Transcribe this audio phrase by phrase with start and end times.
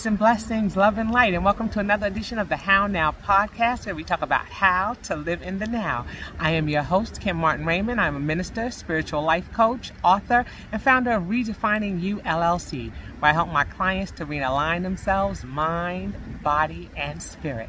[0.00, 3.12] Peace and blessings, love and light, and welcome to another edition of the How Now
[3.22, 6.06] podcast, where we talk about how to live in the now.
[6.38, 8.00] I am your host, Kim Martin Raymond.
[8.00, 13.34] I'm a minister, spiritual life coach, author, and founder of Redefining You LLC, where I
[13.34, 17.68] help my clients to realign themselves, mind, body, and spirit.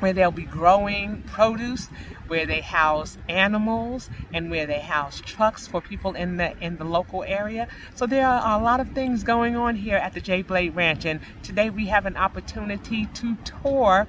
[0.01, 1.89] where they'll be growing produce,
[2.29, 6.85] where they house animals, and where they house trucks for people in the in the
[6.85, 7.69] local area.
[7.95, 11.05] So there are a lot of things going on here at the J Blade Ranch,
[11.05, 14.07] and today we have an opportunity to tour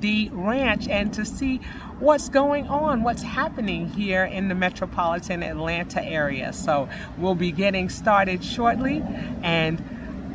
[0.00, 1.58] the ranch and to see
[1.98, 6.52] what's going on, what's happening here in the metropolitan Atlanta area.
[6.52, 9.04] So we'll be getting started shortly,
[9.42, 9.82] and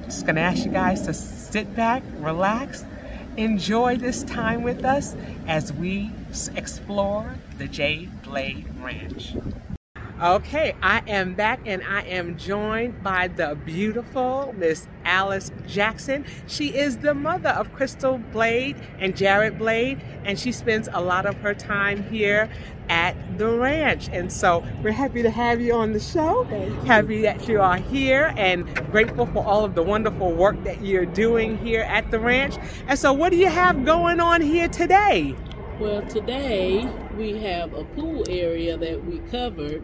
[0.05, 2.85] just gonna ask you guys to sit back, relax
[3.37, 5.15] Enjoy this time with us
[5.47, 6.11] as we
[6.55, 9.33] explore the J Blade Ranch.
[10.21, 16.23] Okay, I am back and I am joined by the beautiful Miss Alice Jackson.
[16.45, 21.25] She is the mother of Crystal Blade and Jared Blade, and she spends a lot
[21.25, 22.47] of her time here
[22.89, 24.07] at the ranch.
[24.13, 26.43] And so we're happy to have you on the show.
[26.85, 31.07] Happy that you are here and grateful for all of the wonderful work that you're
[31.07, 32.55] doing here at the ranch.
[32.87, 35.35] And so, what do you have going on here today?
[35.79, 36.87] Well, today
[37.17, 39.83] we have a pool area that we covered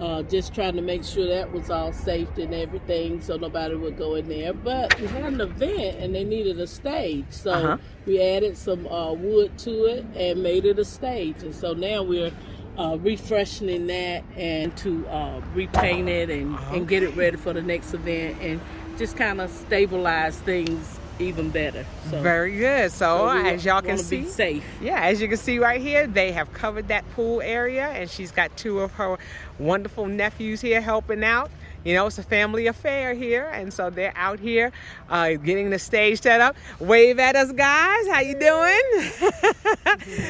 [0.00, 3.98] uh, just trying to make sure that was all safe and everything so nobody would
[3.98, 4.52] go in there.
[4.54, 7.26] But we had an event and they needed a stage.
[7.30, 7.78] So uh-huh.
[8.06, 11.42] we added some uh, wood to it and made it a stage.
[11.42, 12.32] And so now we're
[12.78, 16.78] uh, refreshing that and to uh, repaint it and, okay.
[16.78, 18.60] and get it ready for the next event and
[18.96, 21.84] just kind of stabilize things even better.
[22.10, 22.90] So, Very good.
[22.90, 24.64] So, so as y'all can see, safe.
[24.80, 28.32] Yeah, as you can see right here, they have covered that pool area, and she's
[28.32, 29.18] got two of her
[29.58, 31.50] wonderful nephews here helping out.
[31.84, 34.70] You know, it's a family affair here, and so they're out here
[35.08, 36.54] uh, getting the stage set up.
[36.78, 38.06] Wave at us, guys.
[38.08, 38.82] How you doing?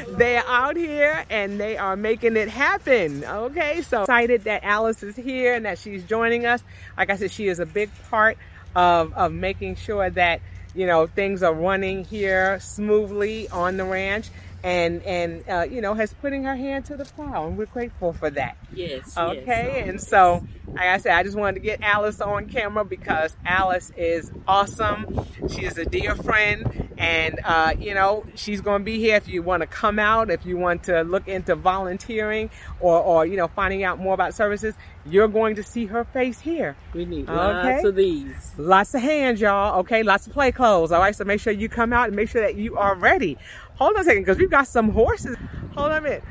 [0.17, 3.25] they are out here and they are making it happen.
[3.25, 6.62] Okay, so excited that Alice is here and that she's joining us.
[6.97, 8.39] Like I said, she is a big part
[8.77, 10.41] of, of making sure that
[10.75, 14.28] you know things are running here smoothly on the ranch
[14.62, 18.12] and and uh, you know has putting her hand to the plow and we're grateful
[18.12, 18.56] for that.
[18.75, 19.88] Yes okay yes.
[19.88, 23.91] and so like i said i just wanted to get alice on camera because alice
[23.97, 25.26] is awesome.
[25.48, 29.26] She is a dear friend and uh, you know she's going to be here if
[29.26, 33.37] you want to come out if you want to look into volunteering or, or you
[33.37, 34.75] know finding out more about services
[35.10, 37.75] you're going to see her face here we need okay?
[37.75, 41.25] lots of these lots of hands y'all okay lots of play clothes all right so
[41.25, 43.37] make sure you come out and make sure that you are ready
[43.76, 45.37] hold on a second because we've got some horses
[45.75, 46.25] hold on a minute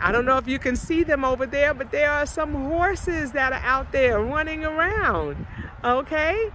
[0.00, 3.32] I don't know if you can see them over there, but there are some horses
[3.32, 5.46] that are out there running around.
[5.84, 6.50] Okay?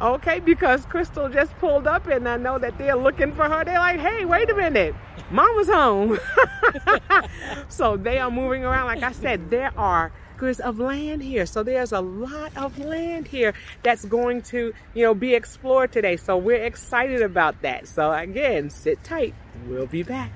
[0.00, 3.64] Okay, because Crystal just pulled up and I know that they're looking for her.
[3.64, 4.94] They're like, hey, wait a minute,
[5.30, 6.18] mama's home.
[7.68, 8.86] so they are moving around.
[8.86, 10.12] Like I said, there are
[10.42, 11.46] acres of land here.
[11.46, 13.54] So there's a lot of land here
[13.84, 16.16] that's going to, you know, be explored today.
[16.16, 17.86] So we're excited about that.
[17.86, 19.34] So again, sit tight.
[19.68, 20.32] We'll be back.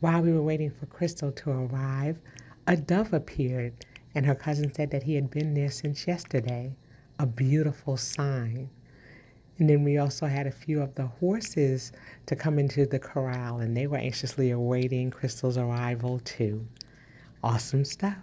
[0.00, 2.18] While we were waiting for Crystal to arrive,
[2.66, 3.72] a dove appeared
[4.14, 6.74] and her cousin said that he had been there since yesterday.
[7.18, 8.68] A beautiful sign.
[9.58, 11.92] And then we also had a few of the horses
[12.26, 16.66] to come into the corral, and they were anxiously awaiting Crystal's arrival, too.
[17.44, 18.16] Awesome stuff.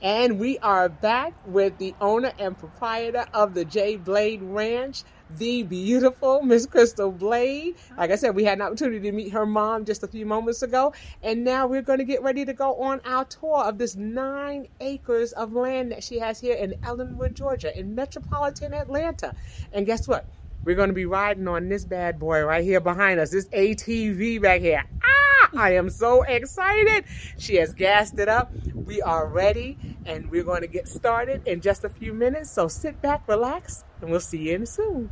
[0.00, 5.02] And we are back with the owner and proprietor of the J Blade Ranch,
[5.36, 7.74] the beautiful Miss Crystal Blade.
[7.98, 10.62] Like I said, we had an opportunity to meet her mom just a few moments
[10.62, 10.94] ago.
[11.22, 14.66] And now we're going to get ready to go on our tour of this nine
[14.80, 19.34] acres of land that she has here in Ellenwood, Georgia, in metropolitan Atlanta.
[19.74, 20.24] And guess what?
[20.64, 24.40] We're going to be riding on this bad boy right here behind us, this ATV
[24.40, 24.84] back here.
[25.04, 27.04] Ah, I am so excited.
[27.38, 28.52] She has gassed it up.
[28.74, 32.50] We are ready and we're going to get started in just a few minutes.
[32.50, 35.10] So sit back, relax, and we'll see you in soon.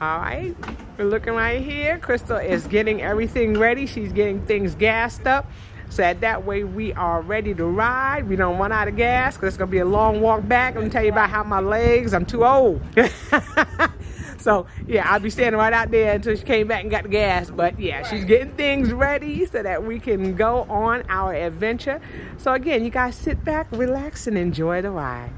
[0.00, 0.54] All right,
[0.98, 1.98] we're looking right here.
[1.98, 3.86] Crystal is getting everything ready.
[3.86, 5.50] She's getting things gassed up.
[5.88, 8.28] So that, that way we are ready to ride.
[8.28, 10.74] We don't run out of gas because it's going to be a long walk back.
[10.74, 12.82] Let me tell you about how my legs, I'm too old.
[14.44, 17.08] so yeah, I'll be standing right out there until she came back and got the
[17.08, 17.50] gas.
[17.50, 21.98] But yeah, she's getting things ready so that we can go on our adventure.
[22.36, 25.30] So again, you guys sit back, relax, and enjoy the ride.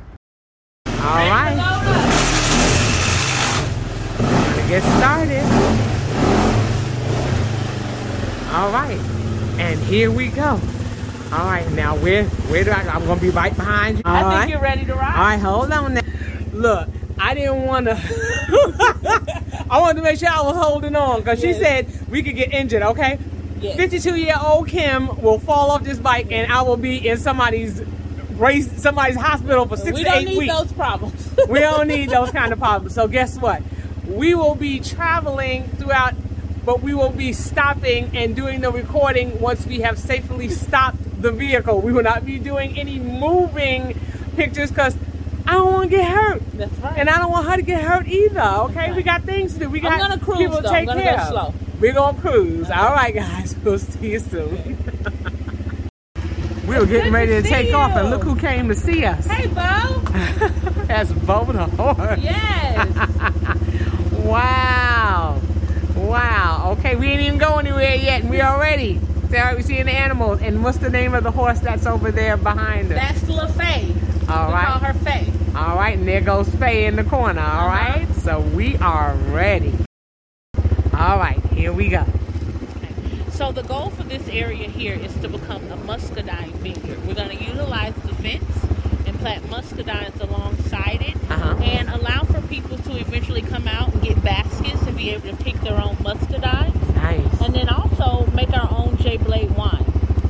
[0.88, 1.55] All right.
[4.19, 5.44] Gonna get started.
[8.52, 8.99] All right.
[9.61, 10.61] And here we go.
[11.32, 12.91] All right, now where where do I go?
[12.91, 14.02] I'm gonna be right behind you.
[14.05, 14.49] All I think right.
[14.49, 15.17] you're ready to ride.
[15.17, 16.02] All right, hold on now.
[16.52, 16.88] Look,
[17.19, 17.94] I didn't want to.
[19.70, 21.56] I wanted to make sure I was holding on because Yes.
[21.56, 22.82] she said we could get injured.
[22.82, 23.19] Okay.
[23.60, 23.76] Yes.
[23.76, 27.82] 52 year old Kim will fall off this bike and I will be in somebody's
[28.34, 29.98] race, somebody's hospital for six weeks.
[29.98, 30.54] we to don't eight need weeks.
[30.54, 31.31] those problems.
[31.48, 32.94] we don't need those kind of problems.
[32.94, 33.62] So guess what?
[34.06, 36.14] We will be traveling throughout,
[36.64, 41.32] but we will be stopping and doing the recording once we have safely stopped the
[41.32, 41.81] vehicle.
[41.81, 43.99] We will not be doing any moving
[44.37, 44.94] pictures because
[45.46, 46.43] I don't want to get hurt.
[46.54, 46.98] That's right.
[46.98, 48.40] And I don't want her to get hurt either.
[48.40, 49.70] Okay, we got things to do.
[49.70, 50.69] We got I'm gonna cruise, people to though.
[50.69, 51.54] I'm take gonna care go slow.
[51.81, 52.70] We're gonna cruise.
[52.70, 53.54] All right, guys.
[53.66, 54.78] We'll see you soon.
[56.69, 59.26] we were getting ready to to take off, and look who came to see us.
[59.26, 60.00] hey, Bo.
[60.87, 62.20] That's Bo the horse.
[62.20, 62.88] Yes.
[64.25, 65.40] Wow.
[65.96, 66.76] Wow.
[66.78, 69.00] Okay, we ain't even go anywhere yet, and we already.
[69.31, 70.40] See, we seeing the animals.
[70.40, 72.99] And what's the name of the horse that's over there behind us?
[72.99, 74.06] That's LaFay.
[74.28, 74.67] All we right.
[74.67, 75.32] call her Faye.
[75.55, 77.40] All right, and there goes Faye in the corner.
[77.40, 77.99] All Uh-huh.
[78.00, 79.73] right, so we are ready.
[80.94, 82.05] All right, here we go.
[83.31, 87.06] So the goal for this area here is to become a muscadine vineyard.
[87.06, 88.44] We're going to utilize the fence
[89.06, 91.55] and plant muscadines alongside it Uh-huh.
[91.62, 95.37] and allow for people to eventually come out and get baskets and be able to
[95.37, 96.73] pick their own muscadines.
[96.94, 97.40] Nice.
[97.43, 99.84] and then also make our own J Blade wine.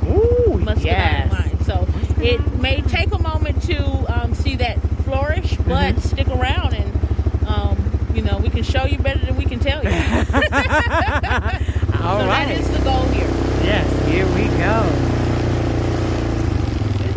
[0.09, 1.31] Ooh, muscadine yes.
[1.31, 1.59] wine.
[1.63, 1.87] So
[2.21, 6.01] it may take a moment to um, see that flourish, but Mhm.
[6.01, 7.77] stick around and um,
[8.13, 9.89] you know we can show you better than we can tell you.
[12.03, 12.47] All so right.
[12.47, 13.27] that is the goal here.
[13.63, 14.83] Yes, here we go.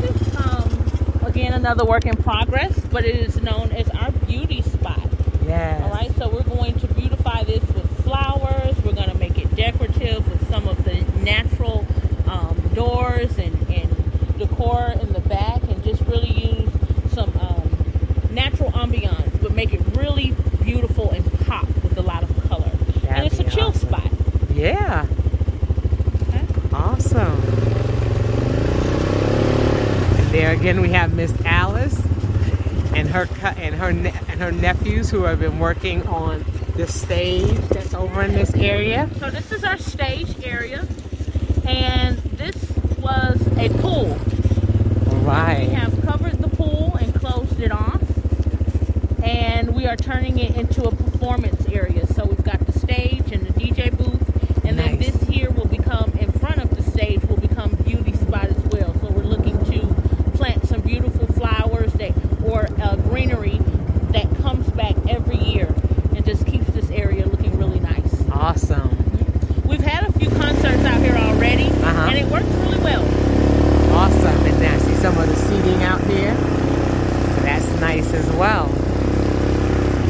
[0.01, 4.63] This is um, again another work in progress, but it is known as our beauty
[4.63, 5.01] spot.
[5.47, 5.83] Yes.
[5.83, 8.77] All right, so we're going to beautify this with flowers.
[8.85, 11.85] We're going to make it decorative with some of the natural
[12.29, 13.67] um, doors and
[14.61, 16.71] decor in the back, and just really use
[17.13, 20.33] some um, natural ambiance, but make it really
[20.63, 22.71] beautiful and pop with a lot of color.
[22.71, 23.89] and That'd it's a chill awesome.
[23.89, 24.11] spot.
[24.53, 25.07] Yeah.
[26.29, 26.45] Okay?
[26.73, 27.41] Awesome.
[30.19, 31.97] And there again, we have Miss Alice
[32.95, 36.45] and her and her ne- and her nephews who have been working on
[36.77, 39.09] the stage that's over in this area.
[39.19, 40.87] So this is our stage area,
[41.67, 42.57] and this
[42.99, 44.19] was a pool.
[45.31, 48.03] We have covered the pool and closed it off,
[49.23, 52.05] and we are turning it into a performance area.
[52.09, 56.11] So we've got the stage and the DJ booth, and then this here will become
[56.19, 58.93] in front of the stage will become beauty spot as well.
[59.01, 59.95] So we're looking to
[60.37, 62.11] plant some beautiful flowers that
[62.45, 63.59] or uh, greenery
[64.11, 65.73] that comes back every year
[66.17, 68.29] and just keeps this area looking really nice.
[68.33, 68.91] Awesome.
[69.65, 72.09] We've had a few concerts out here already, Uh-huh.
[72.11, 73.05] and it works really well.
[73.93, 74.45] Awesome.
[74.47, 76.35] And now see some of the seating out here.
[76.37, 78.67] So that's nice as well.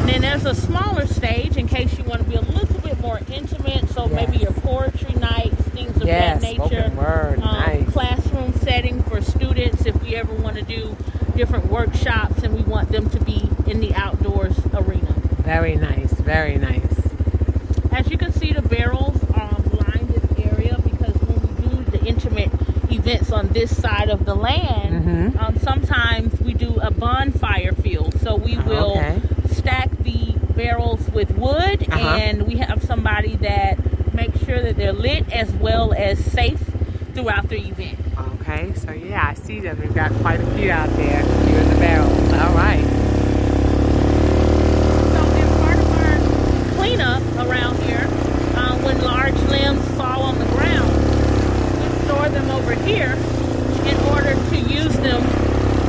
[0.00, 2.98] And then there's a smaller stage in case you want to be a little bit
[3.00, 3.88] more intimate.
[3.90, 4.42] So maybe Yes.
[4.42, 6.90] your poetry nights, things of Yes, that nature.
[6.96, 7.34] word.
[7.40, 7.88] Um, nice.
[7.90, 10.96] Classroom setting for students if we ever want to do
[11.36, 15.12] different workshops and we want them to be in the outdoors arena.
[15.44, 16.12] Very nice.
[16.14, 16.82] Very nice.
[17.92, 22.04] As you can see, the barrels um, line this area because when we do the
[22.04, 22.50] intimate
[23.10, 25.42] events on this side of the land, Mhm.
[25.42, 28.14] um, sometimes we do a bonfire field.
[28.20, 29.16] So we will Okay.
[29.50, 31.98] stack the barrels with wood, Uh-huh.
[32.16, 33.78] and we have somebody that
[34.14, 36.62] makes sure that they're lit as well as safe
[37.14, 37.98] throughout the event.
[38.40, 39.78] Okay, so yeah, I see them.
[39.80, 41.22] We've got quite a few out there.
[41.46, 42.32] Few in the barrels.
[42.32, 42.84] All right.
[45.14, 45.22] So
[45.62, 46.16] part of our
[46.76, 48.06] cleanup around here,
[48.56, 50.90] uh, when large limbs fall on the ground,
[51.80, 51.88] we
[52.20, 53.12] store them over here
[53.86, 55.22] in order to use them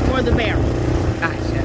[0.08, 0.64] for the barrel.
[1.20, 1.62] Gotcha.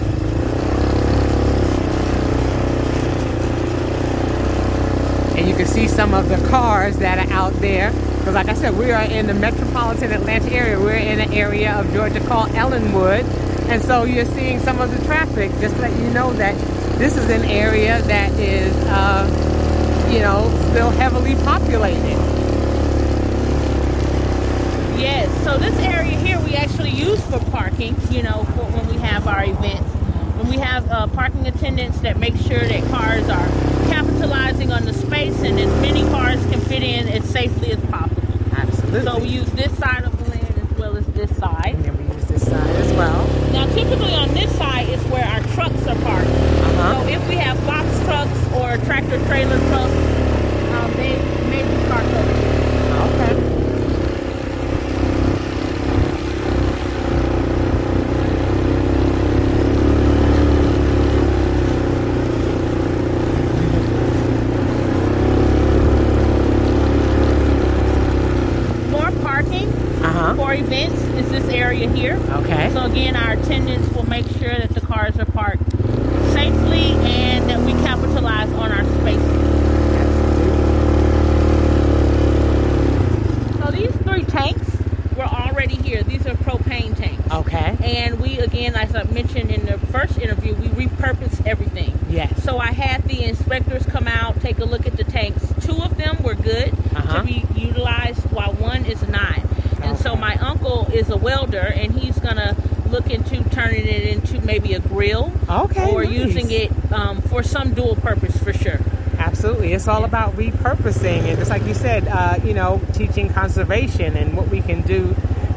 [5.38, 7.92] And you can see some of the cars that are out there.
[8.18, 10.80] Because like I said, we are in the metropolitan Atlanta area.
[10.80, 13.24] We're in an area of Georgia called Ellenwood.
[13.70, 15.52] And so you're seeing some of the traffic.
[15.60, 16.56] Just to let you know that
[16.98, 22.25] this is an area that is, uh, you know, still heavily populated.
[24.98, 28.96] Yes, so this area here we actually use for parking, you know, for when we
[28.98, 29.88] have our events.
[30.38, 33.46] When we have uh, parking attendants that make sure that cars are
[33.88, 38.22] capitalizing on the space and as many cars can fit in as safely as possible.
[38.56, 39.02] Absolutely.
[39.02, 41.74] So we use this side of the land as well as this side.
[41.74, 43.26] and then we use this side as well.
[43.52, 46.28] Now, typically on this side is where our trucks are parked.
[46.28, 47.02] Uh-huh.
[47.02, 49.94] So if we have box trucks or tractor trailer trucks,
[50.72, 51.16] um, they
[51.50, 52.62] may be parked over here.
[53.06, 53.52] Okay.
[68.90, 69.68] More parking
[70.02, 70.34] Uh-huh.
[70.36, 72.18] for events is this area here.
[72.30, 72.70] Okay.
[72.72, 75.70] So again, our attendants will make sure that the cars are parked
[76.32, 79.42] safely and that we capitalize on our spaces.
[83.58, 84.68] So these three tanks
[85.16, 86.02] were already here.
[86.02, 87.30] These are propane tanks.
[87.32, 87.76] Okay.
[87.82, 91.98] And we, again, as I mentioned in the first interview, we repurpose everything.
[92.08, 92.44] Yes.
[92.44, 95.42] So I had the inspectors come out, take a look at the tanks.
[95.60, 97.18] Two of them were good Uh-huh.
[97.20, 99.40] to be utilized, while one is not.
[99.82, 100.20] And so Okay.
[100.20, 102.56] my uncle is a welder, and he's gonna
[102.90, 105.90] look into turning it into maybe a grill Okay.
[105.92, 106.12] or nice.
[106.12, 108.80] using it um, for some dual purpose for sure.
[109.18, 109.72] Absolutely.
[109.86, 114.36] It's all about repurposing and just like you said, uh, you know, teaching conservation and
[114.36, 115.14] what we can do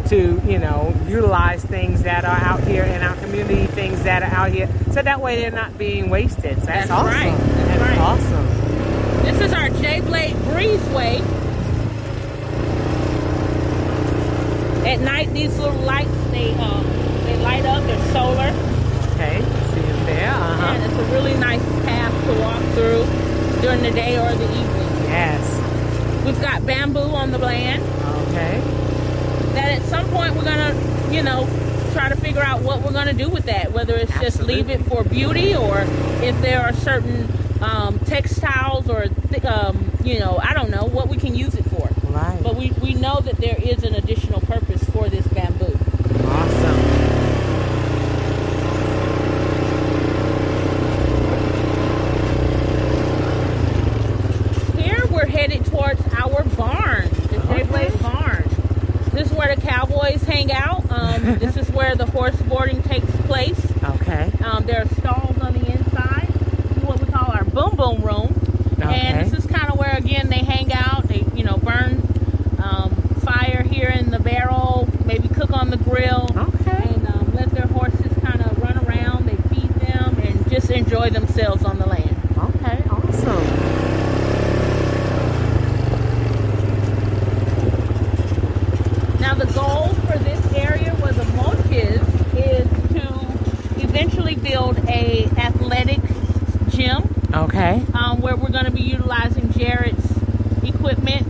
[0.09, 4.27] to, you know, utilize things that are out here in our community, things that are
[4.29, 4.69] out here.
[4.91, 6.59] So that way they're not being wasted.
[6.59, 7.11] So that's, That's awesome.
[7.11, 7.37] right.
[7.39, 7.97] That's right.
[7.97, 8.45] awesome.
[9.23, 11.21] This is our J Blade Breezeway.
[14.85, 16.83] At night, these little lights they um,
[17.23, 17.83] they light up.
[17.83, 18.53] They're solar,
[19.15, 19.41] Okay.
[19.73, 20.29] See it there.
[20.29, 20.65] Uh-huh.
[20.75, 23.18] and it's a really nice path to walk through
[23.61, 24.89] during the day or the evening.
[25.09, 26.25] Yes.
[26.25, 27.81] We've got bamboo on the land.
[28.29, 28.59] Okay.
[29.53, 30.75] That at some point we're gonna,
[31.11, 31.47] you know,
[31.93, 33.71] try to figure out what we're gonna do with that.
[33.71, 35.79] Whether it's just leave it for beauty, or
[36.21, 37.27] if there are certain
[37.61, 41.65] um, textiles or th- um, you know, I don't know what we can use it
[41.65, 41.89] for.
[42.09, 42.39] Right.
[42.41, 45.77] But we, we know that there is an additional purpose for this bamboo.
[46.25, 46.79] Awesome.
[54.77, 58.43] Here we're headed towards our barn, the J Blade Barn.
[59.11, 60.89] This is where the cowboys hang out.
[60.89, 63.59] Um, this is where the horse boarding takes place.
[63.83, 64.31] Okay.
[64.43, 66.27] Um, there are stalls on the inside,
[66.83, 68.35] what we call our boom boom room.
[68.81, 68.83] Okay.
[68.83, 71.07] And this is kind of where again they hang out.
[71.07, 72.01] They you know burn
[72.63, 76.93] um, fire here in the barrel, maybe cook on the grill, Okay.
[76.93, 79.25] and um, let their horses kind of run around.
[79.27, 82.15] They feed them and just enjoy themselves on the land.
[82.37, 82.83] Okay.
[82.89, 83.65] Awesome.
[89.19, 92.01] Now the goal for this area where the mulch is
[92.35, 95.99] is to eventually build a athletic
[96.69, 97.83] gym Okay.
[97.93, 100.09] um, where we're going to be utilizing Jared's
[100.63, 101.27] equipment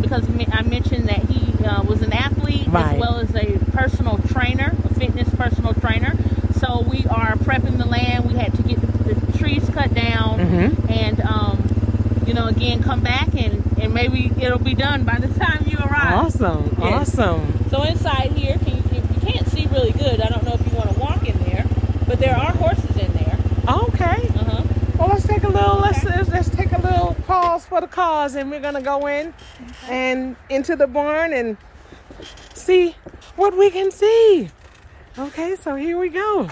[0.00, 2.94] because me- I mentioned that he uh, was an athlete Right.
[2.94, 6.14] as well as a personal trainer, a fitness personal trainer.
[6.60, 8.24] So we are prepping the land.
[8.26, 10.90] We had to get the, the trees cut down Mhm.
[10.90, 15.28] and, um, you know, again, come back and, and maybe it'll be done by the
[15.38, 16.14] time you arrive.
[16.26, 16.76] Awesome.
[16.80, 17.18] Yes.
[17.18, 17.66] Awesome.
[17.70, 20.66] So inside here, can you, if you can't see really good, I don't know if
[20.66, 21.66] you want to walk in there,
[22.08, 23.38] but there are horses in there.
[23.68, 24.28] Okay.
[24.28, 24.62] Uh-huh.
[24.98, 25.76] Well, let's take a little.
[25.80, 26.72] Let's, let's let's take
[27.34, 29.34] pause for the cause, and we're gonna go in
[29.88, 31.56] and into the barn and
[32.54, 32.94] see
[33.34, 34.48] what we can see.
[35.18, 36.48] Okay, so here we go.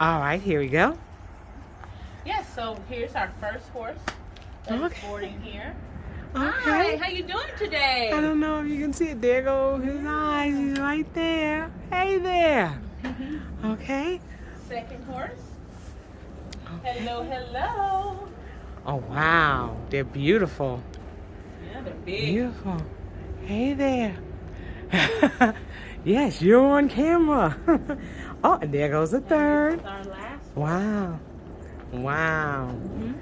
[0.00, 0.96] All right, here we go.
[2.24, 3.98] Yes, so here's our first horse
[4.66, 5.06] that's Okay.
[5.06, 5.76] boarding here.
[6.34, 6.96] Okay.
[6.96, 8.10] Hi, how you doing today?
[8.14, 9.20] I don't know if you can see it.
[9.20, 10.56] There go his eyes.
[10.56, 11.70] He's right there.
[11.92, 12.80] Hey there.
[13.64, 14.20] Okay.
[14.68, 15.43] Second horse.
[16.84, 18.28] Hello, hello.
[18.84, 20.82] Oh wow, they're beautiful.
[21.66, 22.20] Yeah, they're big.
[22.26, 22.76] Beautiful.
[23.46, 24.14] Hey there.
[26.04, 27.56] yes, you're on camera.
[28.44, 29.82] oh, and there goes the third.
[29.82, 30.54] Our last.
[30.54, 31.20] Wow.
[31.90, 32.74] Wow.
[32.74, 33.12] Mm-hmm.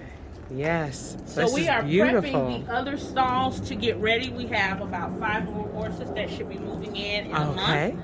[0.59, 1.17] Yes.
[1.27, 2.31] So we are beautiful.
[2.33, 4.31] prepping the other stalls to get ready.
[4.31, 7.95] We have about five more horses that should be moving in in a month.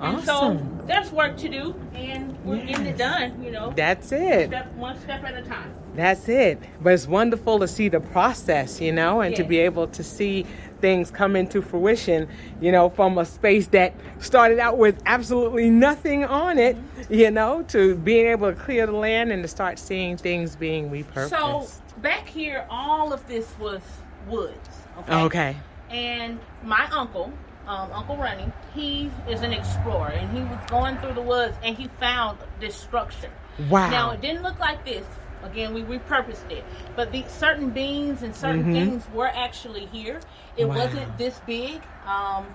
[0.00, 0.08] Okay.
[0.08, 0.58] And Awesome.
[0.80, 3.42] so there's work to do, and we're getting it done.
[3.42, 4.48] You know, That's it.
[4.48, 5.74] step one step at a time.
[5.94, 6.58] That's it.
[6.80, 10.46] But it's wonderful to see the process, you know, and to be able to see
[10.80, 12.26] things come into fruition,
[12.60, 17.14] you know, from a space that started out with absolutely nothing on it, Mm-hmm.
[17.14, 20.88] you know, to being able to clear the land and to start seeing things being
[20.90, 21.30] repurposed.
[21.30, 21.68] So
[22.00, 23.82] back here, all of this was
[24.28, 24.56] woods.
[25.00, 25.22] Okay.
[25.24, 25.56] okay.
[25.90, 27.32] And my uncle,
[27.66, 31.76] um, Uncle Ronnie, he is an explorer, and he was going through the woods, and
[31.76, 33.30] he found this structure.
[33.68, 33.90] Wow.
[33.90, 35.04] Now it didn't look like this.
[35.42, 36.64] Again, we repurposed it,
[36.96, 40.20] but the certain beans and certain things were actually here.
[40.56, 40.68] It Mm-hmm.
[40.68, 40.84] Wow.
[40.84, 41.80] wasn't this big.
[42.06, 42.46] Um,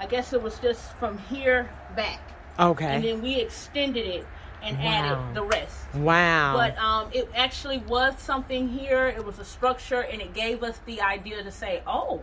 [0.00, 2.20] I guess it was just from here back,
[2.58, 2.86] Okay.
[2.86, 4.26] and then we extended it
[4.62, 4.84] and Wow.
[4.84, 5.76] added the rest.
[5.94, 6.54] wow.
[6.56, 9.06] But um, it actually was something here.
[9.06, 12.20] It was a structure, and it gave us the idea to say, "Oh,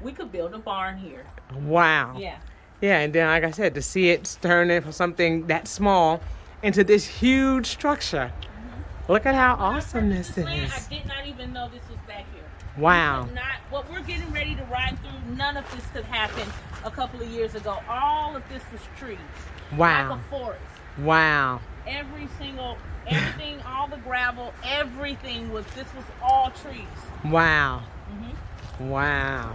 [0.00, 1.24] we could build a barn here."
[1.54, 2.16] wow.
[2.18, 2.36] Yeah.
[2.80, 6.20] Yeah, and then like I said, to see it turning into something that small
[6.62, 8.32] into this huge structure.
[9.08, 10.72] Look at how When awesome this land, is.
[10.72, 12.44] I did not even know this was back here.
[12.76, 13.28] Wow.
[13.34, 15.36] Not what we're getting ready to ride through.
[15.36, 16.48] None of this could happen
[16.84, 17.78] a couple of years ago.
[17.88, 19.18] All of this was trees.
[19.76, 20.10] Wow.
[20.10, 20.60] Like a forest.
[20.98, 21.60] Wow.
[21.86, 25.66] Every single, everything, all the gravel, everything was.
[25.74, 26.84] This was all trees.
[27.24, 27.82] Wow.
[28.10, 28.88] Mm-hmm.
[28.88, 29.54] Wow.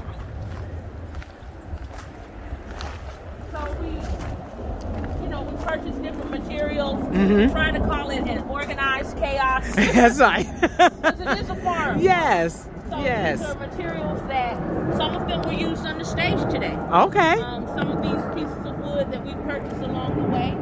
[3.52, 3.90] So we,
[5.24, 7.00] you know, we purchased different materials.
[7.14, 7.52] Mhm.
[7.52, 9.66] Trying to call it an organized chaos.
[9.76, 10.48] That's right.
[10.62, 12.00] Because it is a farm.
[12.00, 12.68] yes.
[12.90, 13.40] So Yes.
[13.40, 14.58] these are materials that
[14.98, 16.76] some of them were used on the stage today.
[16.92, 17.40] Okay.
[17.42, 20.56] Um, some of these pieces of wood that we purchased along the way.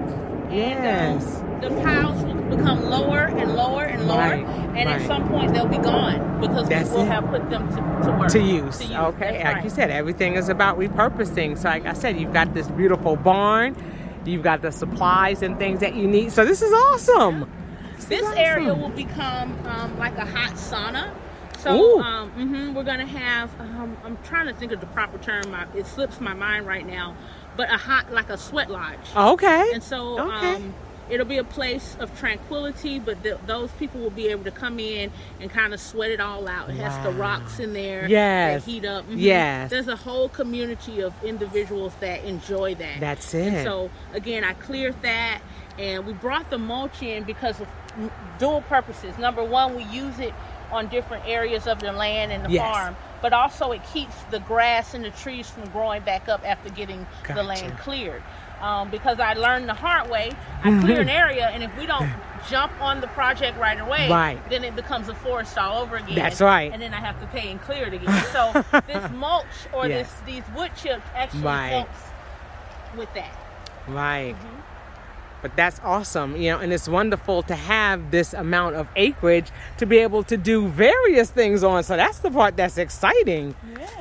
[0.52, 1.24] Yes.
[1.24, 5.02] And, um, the piles will become lower and lower and lower, Right, and right.
[5.02, 7.08] at some point they'll be gone because That's we will it.
[7.08, 8.78] have put them to, to work to use.
[8.78, 8.94] To use.
[8.94, 9.64] Okay, That's like right.
[9.64, 11.58] you said, everything is about repurposing.
[11.58, 13.76] So, like I said, you've got this beautiful barn,
[14.24, 16.32] you've got the supplies and things that you need.
[16.32, 17.52] So, this is awesome.
[18.08, 21.10] This is area will become um, like a hot sauna.
[21.68, 23.50] So um, mhm, we're gonna have.
[23.60, 25.54] Um, I'm trying to think of the proper term.
[25.54, 27.16] I, it slips my mind right now.
[27.56, 28.98] But a hot, like a sweat lodge.
[29.16, 29.72] Okay.
[29.74, 30.56] And so Okay.
[30.56, 30.74] um,
[31.10, 34.80] it'll be a place of tranquility, but th- those people will be able to come
[34.80, 36.70] in and kind of sweat it all out.
[36.70, 38.64] It has the rocks in there Yes.
[38.66, 39.06] heat up.
[39.10, 39.14] Mhm.
[39.18, 39.72] Yes.
[39.72, 43.00] There's a whole community of individuals that enjoy that.
[43.00, 43.48] That's it.
[43.54, 45.40] And so again, I cleared that,
[45.80, 47.68] and we brought the mulch in because of
[48.38, 49.18] dual purposes.
[49.18, 50.32] Number one, we use it
[50.72, 52.62] on different areas of the land and the Yes.
[52.76, 56.70] farm, but also it keeps the grass and the trees from growing back up after
[56.70, 58.22] getting the land cleared.
[58.62, 60.32] Um, because I learned the hard way,
[60.64, 62.10] I clear an area, and if we don't
[62.50, 64.50] jump on the project right away, Right.
[64.50, 66.16] then it becomes a forest all over again.
[66.16, 66.72] That's right.
[66.74, 68.24] And then I have to pay and clear it again.
[68.34, 70.12] So this mulch or Yes.
[70.12, 71.68] this these wood chips actually Right.
[71.70, 72.00] helps
[72.96, 73.32] with that.
[73.88, 74.34] Right.
[74.36, 74.57] Mm-hmm.
[75.42, 79.86] But that's awesome, you know, and it's wonderful to have this amount of acreage to
[79.86, 81.84] be able to do various things on.
[81.84, 83.54] So that's the part that's exciting.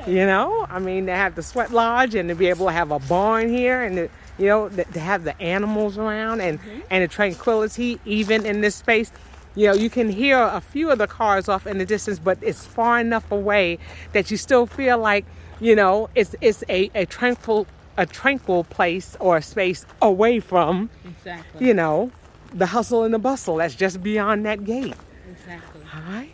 [0.07, 2.91] You know, I mean, to have the sweat lodge and to be able to have
[2.91, 6.79] a barn here and to, you know, th- to have the animals around and mm-hmm.
[6.89, 9.11] and the tranquility even in this space.
[9.55, 12.37] You know, you can hear a few of the cars off in the distance, but
[12.41, 13.79] it's far enough away
[14.13, 15.25] that you still feel like,
[15.59, 17.67] you know, it's it's a, a tranquil
[17.97, 21.65] a tranquil place or a space away from, Exactly.
[21.67, 22.11] you know,
[22.53, 24.93] the hustle and the bustle that's just beyond that gate.
[25.29, 25.83] Exactly.
[25.85, 26.29] Hi.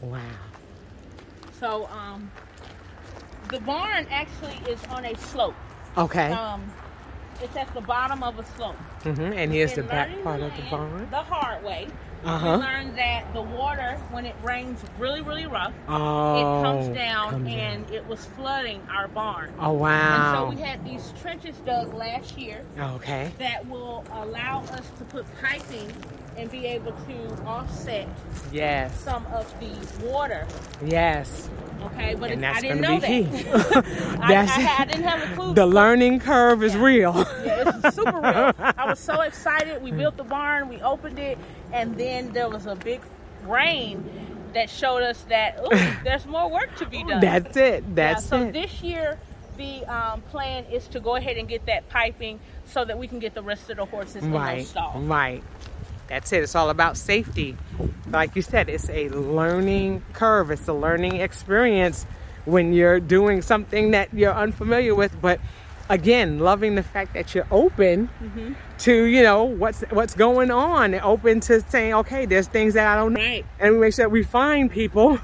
[0.00, 0.20] Wow.
[1.58, 2.30] So, um,
[3.50, 5.54] the barn actually is on a slope.
[5.96, 6.30] Okay.
[6.32, 6.70] Um,
[7.42, 8.76] it's at the bottom of a slope.
[9.02, 11.08] hmm And here's the back part of the barn.
[11.10, 11.88] The hard way.
[12.24, 12.56] Uh-huh.
[12.58, 16.34] We learned that the water, when it rains really, really rough, Oh.
[16.36, 17.94] it comes down comes and down.
[17.94, 19.54] it was flooding our barn.
[19.60, 20.50] Oh And wow.
[20.50, 23.30] so we had these trenches dug last year okay.
[23.38, 25.92] that will allow us to put piping
[26.36, 28.08] and be able to offset
[28.52, 28.98] Yes.
[29.00, 30.44] some of the water.
[30.84, 31.48] Yes.
[31.82, 33.32] Okay, but And it, I that's didn't know be that.
[33.32, 33.48] key.
[34.20, 34.34] I,
[34.78, 35.54] I, I didn't have a clue.
[35.54, 36.82] The learning curve is Yeah.
[36.82, 37.14] real.
[37.44, 38.52] Yeah, it's super real.
[38.58, 39.82] I was so excited.
[39.82, 41.38] We built the barn, we opened it,
[41.72, 43.00] and then there was a big
[43.44, 44.04] rain
[44.54, 47.20] that showed us that ooh, there's more work to be done.
[47.20, 47.94] That's it.
[47.94, 48.52] That's yeah, so it.
[48.52, 49.18] this year
[49.56, 53.18] the um, plan is to go ahead and get that piping so that we can
[53.18, 54.58] get the rest of the horses in right.
[54.58, 55.04] those stalls.
[55.04, 55.42] Right.
[56.08, 56.42] That's it.
[56.42, 57.56] It's all about safety.
[58.10, 60.50] Like you said, it's a learning curve.
[60.50, 62.06] It's a learning experience
[62.46, 65.20] when you're doing something that you're unfamiliar with.
[65.20, 65.38] But
[65.90, 68.52] again, loving the fact that you're open Mm-hmm.
[68.78, 72.86] to you know what's what's going on, and open to saying, okay, there's things that
[72.86, 73.44] I don't know, Right.
[73.58, 75.16] and we make sure that we find people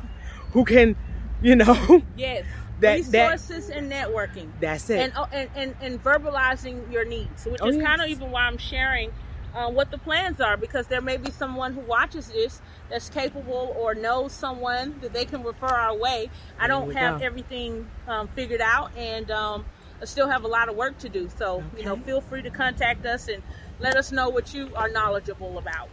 [0.52, 0.96] who can,
[1.42, 2.44] you know, Yes.
[2.80, 4.48] That- that- Resources and networking.
[4.60, 4.98] that's it.
[4.98, 7.86] And, oh, and, and and verbalizing your needs, which Oh, is yes.
[7.86, 9.12] kind of even why I'm sharing
[9.54, 13.74] uh, what the plans are, because there may be someone who watches this that's capable
[13.78, 16.30] or knows someone that they can refer our way.
[16.58, 17.26] I don't have go.
[17.26, 19.64] everything um, figured out, and um,
[20.02, 21.30] I still have a lot of work to do.
[21.38, 23.42] So you know, feel free to contact us and
[23.78, 25.88] let us know what you are knowledgeable about.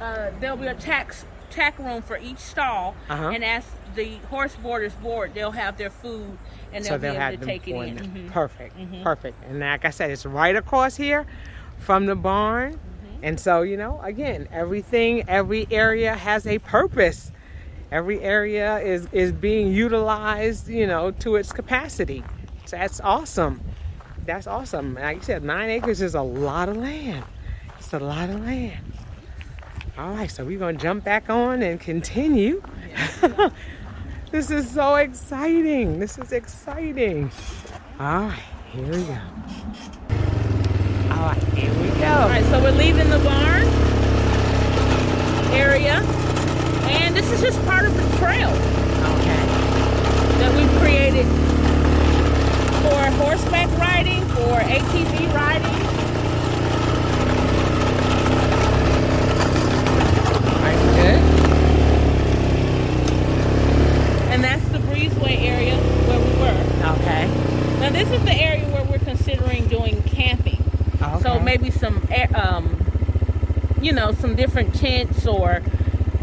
[0.00, 3.30] Uh, there'll be a tax tack room for each stall, Uh-huh.
[3.34, 6.38] and as the horse boarders board, they'll have their food
[6.72, 7.96] and they'll, so they'll be have able to take it in.
[7.98, 8.30] Mhm.
[8.30, 9.02] Perfect, Mhm.
[9.02, 9.42] perfect.
[9.48, 11.26] And like I said, it's right across here
[11.78, 12.74] from the barn.
[12.74, 13.24] Mm-hmm.
[13.24, 17.32] And so, you know, again, everything, every area has a purpose.
[17.90, 22.22] Every area is is being utilized, you know, to its capacity.
[22.66, 23.62] So that's awesome.
[24.26, 24.94] That's awesome.
[24.94, 27.24] Like you said, nine acres is a lot of land.
[27.78, 28.87] It's a lot of land.
[29.98, 32.62] All right, so we're gonna jump back on and continue.
[34.30, 35.98] this is so exciting.
[35.98, 37.32] This is exciting.
[37.98, 38.38] All right,
[38.70, 39.18] here we go.
[41.10, 42.06] All right, here we go.
[42.06, 43.66] All right, so we're leaving the barn
[45.52, 45.94] area,
[46.90, 49.44] and this is just part of the trail Okay.
[50.38, 51.26] that we've created
[52.84, 55.74] for horseback riding, for ATV riding.
[60.46, 61.20] All right, good.
[64.32, 66.64] And that's the breezeway area where we were.
[66.94, 67.26] Okay.
[67.88, 70.62] Now this is the area where we're considering doing camping.
[71.00, 71.22] Okay.
[71.22, 72.76] So maybe some, um,
[73.80, 75.62] you know, some different tents or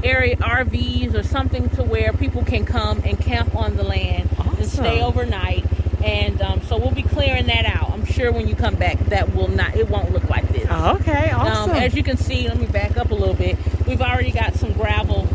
[0.03, 4.67] area RVs or something to where people can come and camp on the land and
[4.67, 5.65] stay overnight.
[6.03, 7.89] And um, so we'll be clearing that out.
[7.89, 10.69] I'm sure when you come back, that will not, it won't look like this.
[10.69, 11.71] Okay, awesome.
[11.71, 13.57] Um, as you can see, let me back up a little bit.
[13.87, 15.27] We've already got some gravel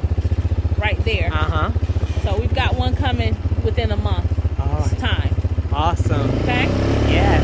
[0.78, 1.32] right there.
[1.32, 2.20] uh huh.
[2.22, 4.96] So we've got one coming within a month All right.
[4.96, 5.29] time.
[5.72, 6.30] Awesome.
[6.40, 6.66] Okay.
[7.08, 7.42] Yes.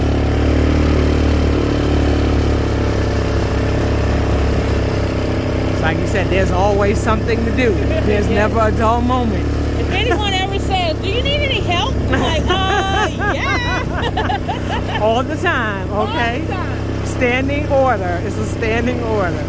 [5.72, 7.72] It's Like you said, there's always something to do.
[8.06, 9.44] There's never a dull moment.
[9.80, 15.36] If anyone ever says, "Do you need any help?" I'm like, "Uh, yeah." All the
[15.36, 16.46] time, All the okay?
[16.48, 17.06] time.
[17.06, 18.20] Standing order.
[18.24, 19.44] It's a standing order.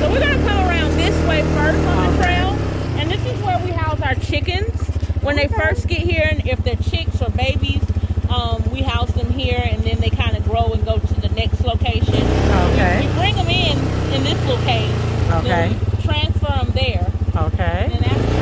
[0.00, 2.48] So we're gonna come around this way first on the trail,
[2.98, 4.78] and this is where we house our chickens
[5.22, 6.26] when they first get here.
[6.30, 7.82] And if they're chicks or babies,
[8.76, 11.62] we house them here, and then they kind of grow and go to the next
[11.64, 12.14] location.
[12.14, 13.06] Okay.
[13.06, 13.78] We bring them in
[14.12, 14.90] in this little cage.
[15.32, 15.74] Okay.
[16.04, 17.10] Transfer them there.
[17.34, 17.90] Okay.
[17.94, 18.32] And after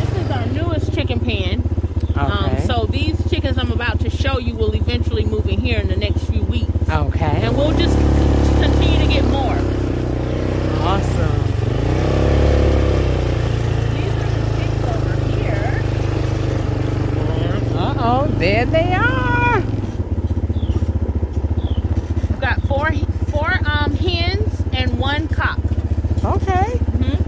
[0.00, 1.68] this is our newest chicken pen.
[2.14, 2.64] Um, Okay.
[2.66, 5.96] so these chickens I'm about to show you will eventually move in here in the
[5.96, 6.72] next few weeks.
[6.88, 7.42] Okay.
[7.42, 7.96] And we'll just
[8.60, 9.58] continue to get more.
[10.80, 11.42] Awesome.
[13.96, 15.82] These are the chicks over here.
[17.78, 19.60] Uh oh, there they are.
[22.28, 22.90] We've got four
[23.30, 25.60] four um, hens and one cock.
[26.24, 26.76] Okay.
[26.76, 27.22] hmm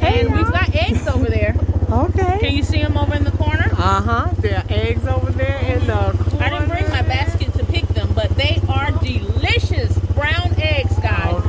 [0.00, 1.56] Hey, and we've got eggs over there.
[1.90, 2.38] Okay.
[2.40, 3.70] Can you see them over in the corner?
[3.72, 4.30] Uh huh.
[4.36, 6.44] There are eggs over there in the corner.
[6.44, 11.42] I didn't bring my basket to pick them, but they are delicious brown eggs, guys.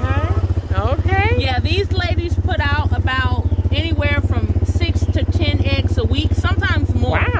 [0.73, 1.31] Okay.
[1.33, 1.35] Okay.
[1.43, 6.93] Yeah, these ladies put out about anywhere from six to ten eggs a week, sometimes
[6.95, 7.19] more.
[7.19, 7.34] Wow.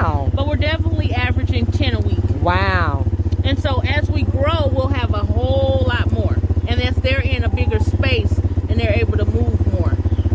[0.46, 2.18] We're definitely averaging ten a week.
[2.40, 3.04] Wow.
[3.44, 6.36] And so as we grow, we'll have a whole lot more.
[6.68, 9.90] And as they're in a bigger space and they're able to move more,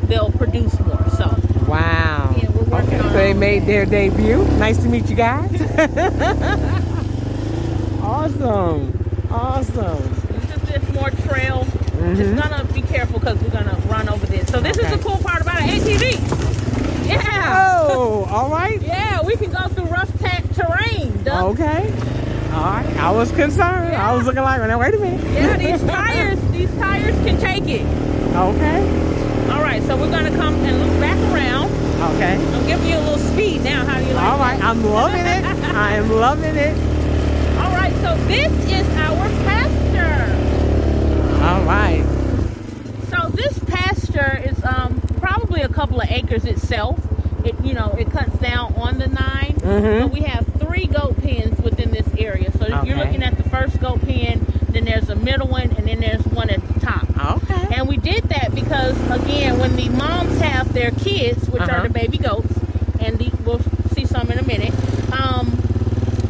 [0.08, 1.10] they'll produce more.
[1.18, 1.36] So
[1.68, 2.36] Wow.
[2.38, 3.00] Yeah, we're working okay.
[3.00, 4.44] on So they made their debut.
[4.60, 5.62] Nice to meet you guys.
[8.02, 8.98] awesome.
[9.32, 10.14] Awesome.
[10.30, 11.66] this is just more trail.
[11.66, 12.18] Mhm.
[12.18, 14.48] Just gonna be careful because we're gonna run over this.
[14.50, 17.08] So this is the cool part about an ATV.
[17.08, 17.78] Yeah.
[17.84, 18.82] Oh, all right.
[18.82, 20.12] Yeah, we can go rough
[20.54, 21.24] terrain.
[21.24, 21.48] Duh.
[21.50, 21.92] Okay.
[22.54, 22.98] All right.
[22.98, 23.96] I was concerned.
[23.96, 25.24] I was looking like, now wait a minute.
[25.34, 27.86] Yeah, these tires, these tires can take it.
[28.36, 29.52] Okay.
[29.52, 31.72] All right, so we're gonna come and look back around.
[32.16, 32.36] Okay.
[32.36, 33.86] I'm giving you a little speed now.
[33.86, 34.26] How do you like?
[34.26, 34.64] All right.
[34.64, 35.46] I'm loving it.
[35.76, 36.76] I am loving it.
[37.60, 40.32] All right, so this is our pasture.
[41.44, 42.04] All right.
[43.10, 47.00] So this pasture is um, probably a couple of acres itself.
[47.46, 50.02] It you know it cuts down on the 9 Mhm.
[50.02, 52.52] But we have three goat pens within this area.
[52.52, 52.88] So Okay.
[52.88, 56.26] you're looking at the first goat pen, then there's a middle one, and then there's
[56.28, 57.08] one at the top.
[57.44, 57.76] Okay.
[57.76, 61.80] And we did that because because again, when the moms have their kids, which Uh-huh.
[61.80, 62.54] are the baby goats,
[63.02, 63.60] and the, we'll
[63.94, 64.74] see some in a minute,
[65.12, 65.52] um,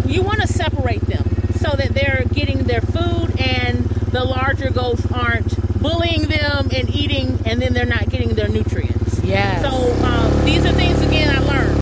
[0.08, 1.24] you want to separate them
[1.60, 7.38] so that they're getting their food and the larger goats aren't bullying them and eating,
[7.46, 9.22] and then they're not getting their nutrients.
[9.24, 9.62] Yeah.
[9.62, 11.80] So um, these are things again I learned.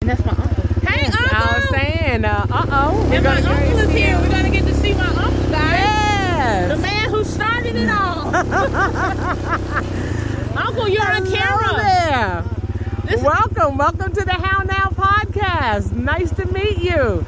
[0.00, 0.64] And that's my uncle.
[0.88, 1.26] Hey, uncle.
[1.32, 3.10] I was saying, uh oh.
[3.12, 4.18] and my uncle is here.
[4.20, 5.76] We're gonna get to see my uncle, guys.
[6.68, 6.80] The Yes.
[6.80, 8.34] man who started it all.
[10.56, 11.76] uncle, you're on Hello camera.
[11.76, 12.44] there.
[13.04, 13.22] This is-
[14.08, 15.92] welcome, to the How Now podcast.
[15.92, 17.24] Nice to meet you.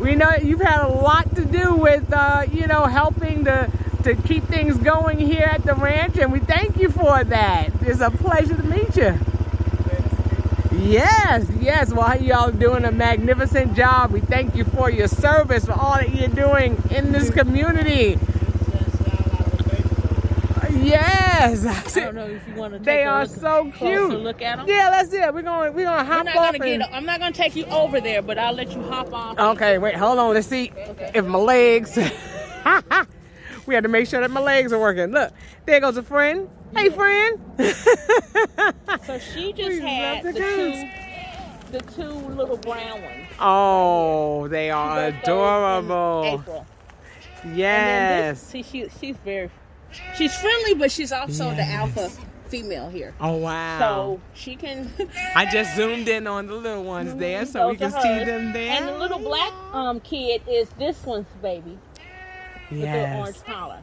[0.00, 3.70] We know you've had a lot to do with, uh, you know, helping to
[4.02, 7.70] to keep things going here at the ranch, and we thank you for that.
[7.82, 9.18] It's a pleasure to meet you.
[10.72, 11.92] Yes, yes.
[11.92, 14.12] Well, y'all doing a magnificent job.
[14.12, 18.18] We thank you for your service, for all that you're doing in this community.
[20.86, 21.96] Yes.
[21.96, 22.78] I don't know if you want to.
[22.78, 24.10] They are look, so cute.
[24.20, 24.68] Look at them.
[24.68, 25.34] Yeah, let's do it.
[25.34, 25.74] We're going.
[25.74, 26.52] We're going to hop not off.
[26.52, 26.92] gonna and- get.
[26.92, 29.38] I'm not gonna take you over there, but I'll let you hop off.
[29.38, 30.32] Okay, wait, hold on.
[30.34, 30.72] Let's see
[31.14, 31.96] if my legs.
[33.66, 35.10] we had to make sure that my legs are working.
[35.10, 35.32] Look,
[35.66, 36.48] there goes a friend.
[36.74, 37.40] Hey, friend.
[39.06, 40.88] So she just We had the two,
[41.72, 43.26] the two little brown ones.
[43.40, 46.40] oh, they are She got those in adorable.
[46.40, 46.66] April.
[47.54, 48.40] Yes.
[48.40, 49.48] this, see, she, she's very,
[50.16, 52.10] she's friendly, but she's also the alpha
[52.48, 53.14] female here.
[53.20, 53.78] Oh wow.
[53.78, 54.90] So she can.
[55.34, 58.72] I just zoomed in on the little ones there, so we can see them there.
[58.76, 61.78] And the little black um kid is this one's baby
[62.70, 63.42] with the orange Yes.
[63.42, 63.80] collar.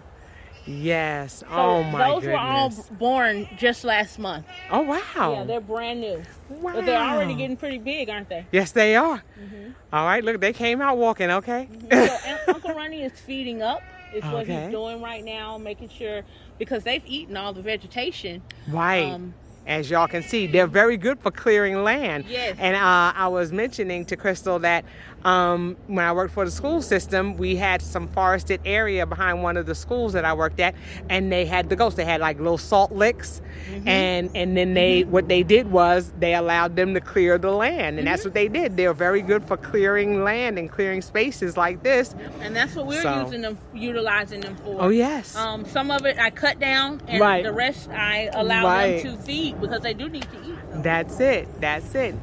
[0.66, 1.34] Yes.
[1.40, 2.34] So oh my those goodness.
[2.34, 4.46] were all born just last month.
[4.72, 5.34] oh wow.
[5.34, 6.72] Yeah, they're brand new, wow.
[6.74, 8.46] but they're already getting pretty big, aren't they?
[8.52, 9.22] Yes, they are.
[9.38, 9.72] Mm-hmm.
[9.92, 10.24] All right.
[10.24, 11.30] Look, they came out walking.
[11.32, 11.68] Okay.
[11.92, 12.18] So
[12.54, 13.82] Uncle Ronnie is feeding up.
[14.14, 14.64] Is what Okay.
[14.64, 16.22] he's doing right now, making sure
[16.60, 18.42] because they've eaten all the vegetation.
[18.68, 19.12] Right.
[19.12, 19.34] Um,
[19.66, 22.26] As y'all can see, they're very good for clearing land.
[22.28, 22.58] Yes.
[22.60, 24.84] And uh, I was mentioning to Crystal that
[25.26, 29.58] um, when I worked for the school system, we had some forested area behind one
[29.58, 30.76] of the schools that I worked at,
[31.10, 31.96] and they had the goats.
[31.96, 33.88] They had like little salt licks, Mm-hmm.
[33.88, 37.98] and and then they what they did was they allowed them to clear the land,
[37.98, 38.06] and Mm-hmm.
[38.08, 38.76] that's what they did.
[38.76, 42.14] They're very good for clearing land and clearing spaces like this.
[42.42, 44.78] and that's what we're So- using them, utilizing them for.
[44.82, 45.36] Oh yes.
[45.36, 47.44] Um, some of it I cut down, and Right.
[47.44, 49.04] the rest I allow Right.
[49.04, 50.58] them to feed because they do need to eat.
[50.84, 51.48] that's it.
[51.62, 52.16] That's it.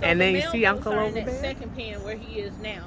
[0.00, 1.40] So And the then you see Uncle over in that there?
[1.40, 2.84] second pen where he is now,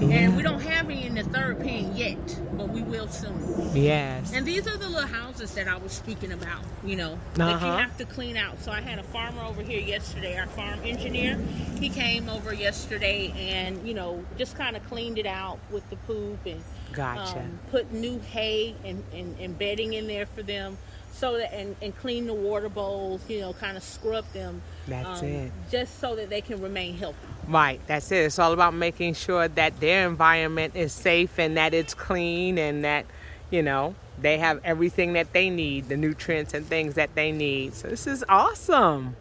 [0.00, 2.18] and we don't have any in the third pen yet,
[2.56, 3.70] but we will soon.
[3.74, 4.32] Yes.
[4.34, 7.54] And these are the little houses that I was speaking about, you know, that you
[7.68, 7.78] Uh-huh.
[7.78, 8.60] have to clean out.
[8.62, 11.38] So I had a farmer over here yesterday, our farm engineer.
[11.80, 15.96] He came over yesterday and, you know, just kind of cleaned it out with the
[15.96, 17.38] poop and Gotcha.
[17.38, 20.76] um, put new hay and, and, and bedding in there for them.
[21.24, 24.60] So that and, and clean the water bowls, you know, kind of scrub them.
[24.86, 25.52] That's um, it.
[25.70, 27.16] Just so that they can remain healthy.
[27.48, 28.26] Right, that's it.
[28.26, 32.84] It's all about making sure that their environment is safe and that it's clean and
[32.84, 33.06] that,
[33.50, 37.72] you know, they have everything that they need, the nutrients and things that they need.
[37.72, 39.16] So this is awesome.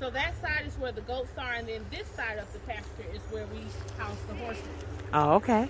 [0.00, 3.06] So that side is where the goats are, and then this side of the pasture
[3.14, 3.60] is where we
[4.02, 4.64] house the horses.
[5.14, 5.68] Oh, okay.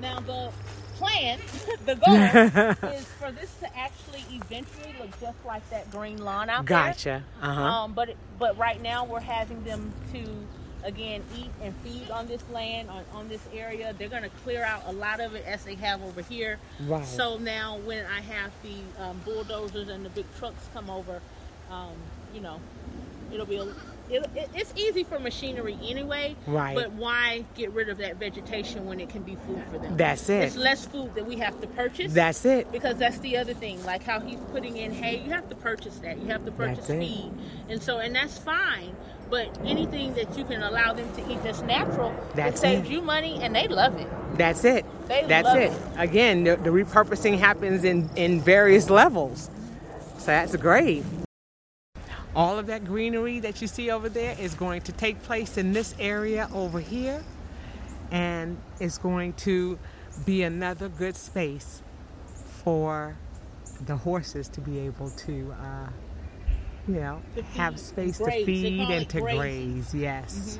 [0.00, 0.50] Now the
[0.94, 1.38] plan,
[1.86, 2.14] the goal
[2.92, 7.22] is for this to actually eventually look just like that green lawn out Gotcha.
[7.40, 7.54] Uh there.
[7.54, 7.62] huh.
[7.62, 10.24] Um, but it, but right now we're having them to
[10.84, 13.94] again eat and feed on this land on, on this area.
[13.96, 16.58] They're going to clear out a lot of it as they have over here.
[16.80, 17.04] Right.
[17.06, 21.20] So now when I have the um, bulldozers and the big trucks come over,
[21.70, 21.92] um,
[22.34, 22.60] you know,
[23.32, 23.66] it'll be a,
[24.10, 26.36] it, it, it's easy for machinery anyway.
[26.46, 26.74] Right.
[26.74, 29.96] But why get rid of that vegetation when it can be food for them?
[29.96, 30.44] That's it.
[30.44, 32.12] It's less food that we have to purchase.
[32.12, 32.70] That's it.
[32.72, 33.82] because that's the other thing.
[33.84, 36.18] Like how he's putting in hay, you have to purchase that.
[36.18, 37.00] You have to purchase That's it.
[37.00, 37.32] feed,
[37.68, 38.94] and so and that's fine.
[39.30, 43.00] But anything that you can allow them to eat that's natural, That's it saves you
[43.00, 44.06] money, and they love it.
[44.36, 44.84] That's it.
[45.08, 45.72] They That's love it.
[45.72, 45.82] it.
[45.96, 49.48] Again, the, the repurposing happens in, in various levels.
[50.18, 51.02] So that's great.
[52.34, 55.72] All of that greenery that you see over there is going to take place in
[55.72, 57.22] this area over here.
[58.10, 59.78] And it's going to
[60.26, 61.82] be another good space
[62.64, 63.16] for
[63.86, 65.88] the horses to be able to, uh,
[66.88, 67.22] you know,
[67.54, 68.40] have space graze.
[68.40, 69.94] to feed and to graze.
[69.94, 70.58] Yes.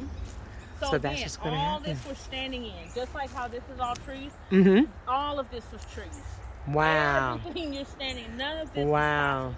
[0.80, 1.94] So, So that's again, gonna all happen.
[1.94, 4.32] this we're standing in, just like how this is all trees.
[4.50, 4.90] Mm-hmm.
[5.08, 6.20] All of this was trees.
[6.68, 7.36] Wow.
[7.36, 8.84] Everything you're standing, none of this.
[8.84, 9.54] was Wow.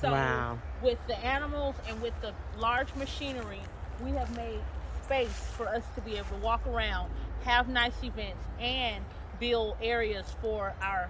[0.00, 0.08] Possible.
[0.08, 0.58] So Wow.
[0.82, 3.60] with the animals and with the large machinery,
[4.04, 4.60] we have made
[5.04, 7.10] space for us to be able to walk around,
[7.44, 9.04] have nice events, and
[9.38, 11.08] build areas for our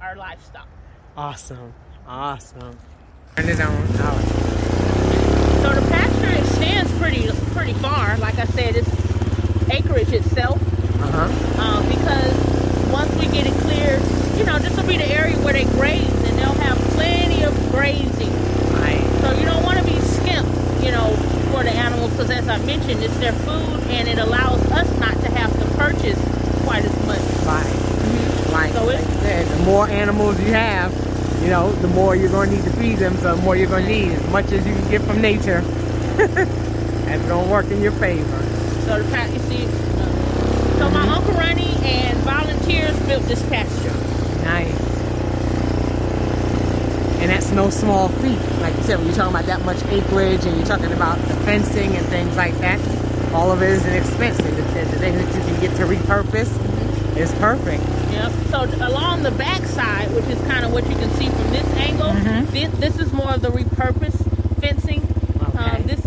[0.00, 0.68] our livestock.
[1.16, 1.72] Awesome.
[2.06, 2.78] Awesome.
[3.36, 3.66] Turn it on.
[3.66, 4.24] All right.
[5.62, 8.16] So the pasture extends pretty pretty far.
[8.18, 8.88] Like I said, it's
[9.70, 10.60] acreage itself.
[11.02, 11.62] Uh-huh.
[11.62, 12.32] Um, because
[12.92, 14.00] once we get it cleared,
[14.38, 17.37] you know, this will be the area where they graze, and they'll have plenty of
[17.78, 18.32] grazing.
[18.74, 19.02] Right.
[19.22, 20.50] So you don't want to be skimped,
[20.82, 21.14] you know,
[21.52, 25.14] for the animals, because as I mentioned, it's their food, and it allows us not
[25.22, 26.18] to have to purchase
[26.64, 27.22] quite as much.
[27.46, 28.52] Right.
[28.52, 30.90] Like, So it- said, the more animals you have,
[31.42, 33.68] you know, the more you're going to need to feed them, so the more you're
[33.68, 35.60] going to need, as much as you can get from nature.
[36.18, 38.42] That's going to work in your favor.
[38.86, 43.94] So the pa- you see, uh, so my uncle Ronnie and volunteers built this pasture.
[44.44, 44.87] Nice.
[47.20, 48.38] And that's no small feat.
[48.60, 51.34] Like you said, when you're talking about that much acreage and you're talking about the
[51.44, 52.80] fencing and things like that,
[53.34, 54.44] all of it is inexpensive.
[54.56, 56.48] The, the, the things that you can get to repurpose
[57.16, 57.82] is perfect.
[58.12, 58.32] Yep.
[58.50, 61.66] So along the back side, which is kind of what you can see from this
[61.76, 62.46] angle, Mhm.
[62.52, 64.24] this, this is more of the repurposed
[64.60, 65.02] fencing.
[65.42, 65.76] Okay.
[65.76, 66.00] Um, this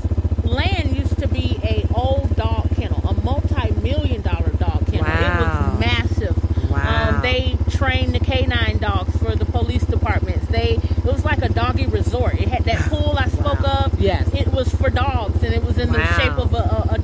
[0.45, 5.05] land used to be a old dog kennel, a multi-million dollar dog kennel.
[5.05, 5.37] Wow.
[5.37, 6.71] It was massive.
[6.71, 7.09] Wow.
[7.15, 10.47] Um, they trained the canine dogs for the police departments.
[10.47, 10.79] They
[11.11, 12.35] was like a doggy resort.
[12.35, 13.85] It had that pool I spoke Wow.
[13.85, 13.99] of.
[13.99, 14.33] Yes.
[14.33, 16.57] It was for dogs, and it was in the shape of a,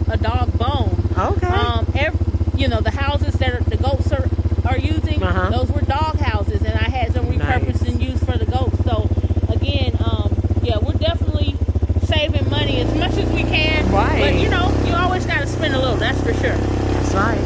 [0.10, 1.10] a, a dog bone.
[1.18, 1.48] Okay.
[1.48, 2.26] Um, every,
[2.60, 4.28] you know, the houses that are, the goats are,
[4.66, 5.50] are using, Uh-huh.
[5.50, 7.94] those were dog houses, and I had them repurposed Nice.
[7.94, 8.78] and used for the goats.
[8.84, 9.10] So,
[9.50, 10.32] again, um,
[10.64, 11.56] yeah, we're definitely
[12.04, 13.92] saving money as much as we can.
[13.92, 14.20] Right.
[14.22, 16.56] But, you know, you always got to spend a little, that's for sure.
[16.58, 17.42] that's right.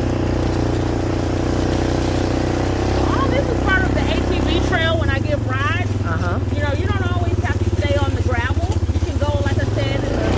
[3.12, 5.90] All this is part of the ATV trail when I give rides.
[6.06, 6.40] Uh huh.
[6.56, 8.68] You know, you don't always have to stay on the gravel.
[8.94, 10.32] You can go, like I said, in the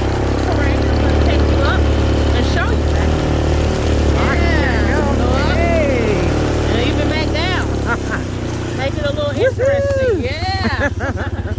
[0.45, 0.77] terrain.
[0.77, 1.81] I'm going to take you up
[2.37, 2.83] and show you.
[4.13, 5.17] Yeah.
[5.17, 5.55] Go up.
[5.57, 6.21] Hey.
[6.69, 7.65] And even back down.
[8.77, 10.17] Make it a little interesting.
[10.17, 10.23] Woohoo!
[10.23, 11.53] Yeah.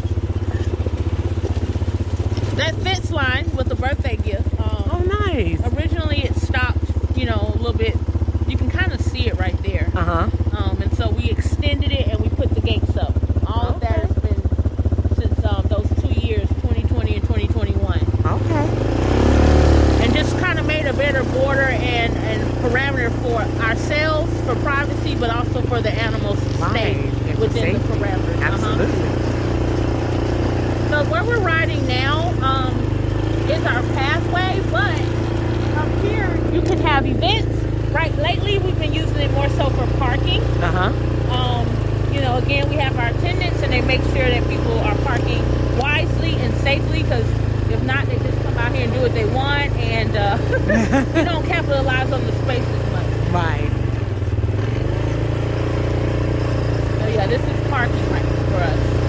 [2.56, 4.58] That fence line with the birthday gift.
[4.60, 5.60] Um, oh, nice.
[5.76, 6.78] Originally, it stopped,
[7.16, 7.96] you know, a little bit.
[8.46, 9.90] You can kind of see it right there.
[9.94, 10.30] Uh huh.
[10.56, 13.14] Um, and so we extended it and we put the gates up.
[13.46, 18.00] All of that has been since um, those two years, 2020 and 2021.
[18.24, 20.04] Okay.
[20.04, 25.14] and just kind of made a better border and, and parameter for ourselves for privacy,
[25.16, 27.02] but also for the animals to stay
[27.40, 28.42] within the safety.
[28.42, 28.86] Absolutely.
[28.86, 29.23] Uh-huh.
[30.94, 32.72] So where we're riding now um,
[33.50, 34.94] is our pathway, but
[35.76, 37.50] up here you can have events.
[37.92, 40.40] Right, lately we've been using it more so for parking.
[40.62, 41.34] Uh huh.
[41.34, 44.94] Um, you know, again, we have our attendants and they make sure that people are
[44.98, 45.42] parking
[45.78, 47.28] wisely and safely because
[47.72, 50.38] if not, they just come out here and do what they want and uh,
[51.16, 53.32] we don't capitalize on the space as much.
[53.34, 53.70] Right.
[57.00, 59.00] So yeah, this is parking right for us.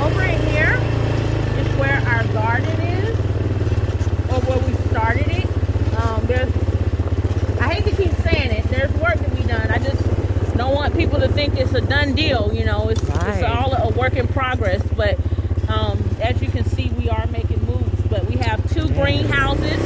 [0.00, 0.74] Over in here
[1.58, 3.18] is where our garden is,
[4.30, 5.46] or where we started it.
[5.98, 6.52] Um, there's,
[7.60, 9.68] I hate to keep saying it, there's work to be done.
[9.70, 10.02] I just
[10.56, 12.52] don't want people to think it's a done deal.
[12.52, 13.38] You know, it's, Right.
[13.38, 14.82] it's all a work in progress.
[14.96, 15.18] But
[15.68, 18.02] um, as you can see, we are making moves.
[18.08, 19.02] But we have two Yes.
[19.02, 19.80] greenhouses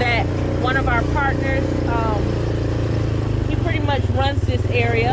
[0.00, 0.24] that
[0.62, 2.22] one of our partners, um,
[3.48, 5.12] he pretty much runs this area,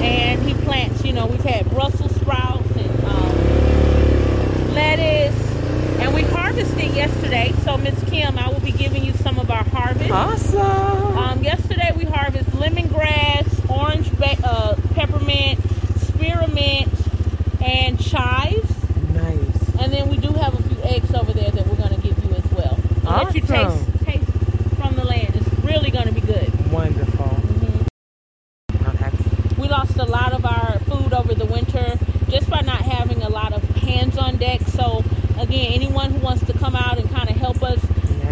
[0.00, 1.04] and he plants.
[1.04, 5.34] You know, we've had Brussels sprouts and um, lettuce,
[6.00, 7.52] and we harvested yesterday.
[7.64, 10.10] So, Miss Kim, I will be giving you some of our harvest.
[10.10, 10.60] Awesome.
[11.18, 15.60] Um, yesterday we harvested lemongrass, orange, ba- uh, peppermint,
[15.98, 16.88] spearmint,
[17.60, 18.70] and chives.
[19.12, 19.74] nice.
[19.78, 22.22] And then we do have a few eggs over there that we're going to give
[22.24, 22.78] you as well.
[23.06, 24.30] I'll let you taste, taste
[24.76, 25.34] from the land.
[25.34, 26.70] It's really going to be good.
[26.70, 27.26] Wonderful.
[27.26, 27.86] Mhm.
[28.94, 29.60] Okay.
[29.60, 33.28] We lost a lot of our food over the winter just by not having a
[33.28, 34.60] lot of hands on deck.
[34.62, 35.02] So,
[35.52, 37.80] again, anyone who wants to come out and kind of help us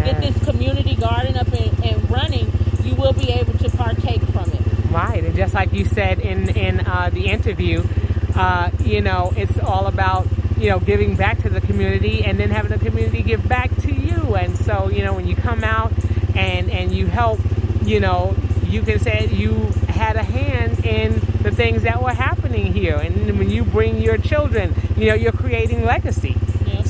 [0.03, 2.51] get this community garden up and, and running,
[2.83, 4.61] you will be able to partake from it.
[4.89, 7.83] Right, and just like you said in in uh, the interview,
[8.35, 12.49] uh, you know, it's all about you know giving back to the community and then
[12.49, 14.35] having the community give back to you.
[14.35, 15.93] And so you know when you come out
[16.35, 17.39] and and you help,
[17.83, 22.73] you know, you can say you had a hand in the things that were happening
[22.73, 22.95] here.
[22.97, 26.30] And when you bring your children, you know, you're creating legacy.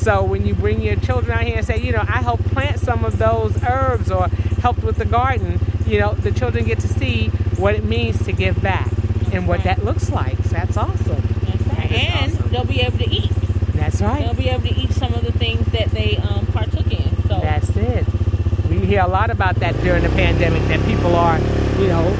[0.01, 2.79] So when you bring your children out here and say, you know, I helped plant
[2.79, 4.29] some of those herbs or
[4.59, 7.27] helped with the garden, you know, the children get to see
[7.57, 8.91] what it means to give back
[9.31, 9.65] and what right.
[9.65, 10.37] that looks like.
[10.37, 11.21] So that's awesome.
[11.45, 11.89] That's right.
[11.89, 12.49] That And awesome.
[12.49, 13.29] they'll be able to eat.
[13.75, 14.21] That's right.
[14.25, 17.15] They'll be able to eat some of the things that they um, partook in.
[17.27, 18.05] So That's it.
[18.67, 21.37] We hear a lot about that during the pandemic that people are,
[21.79, 22.11] you know,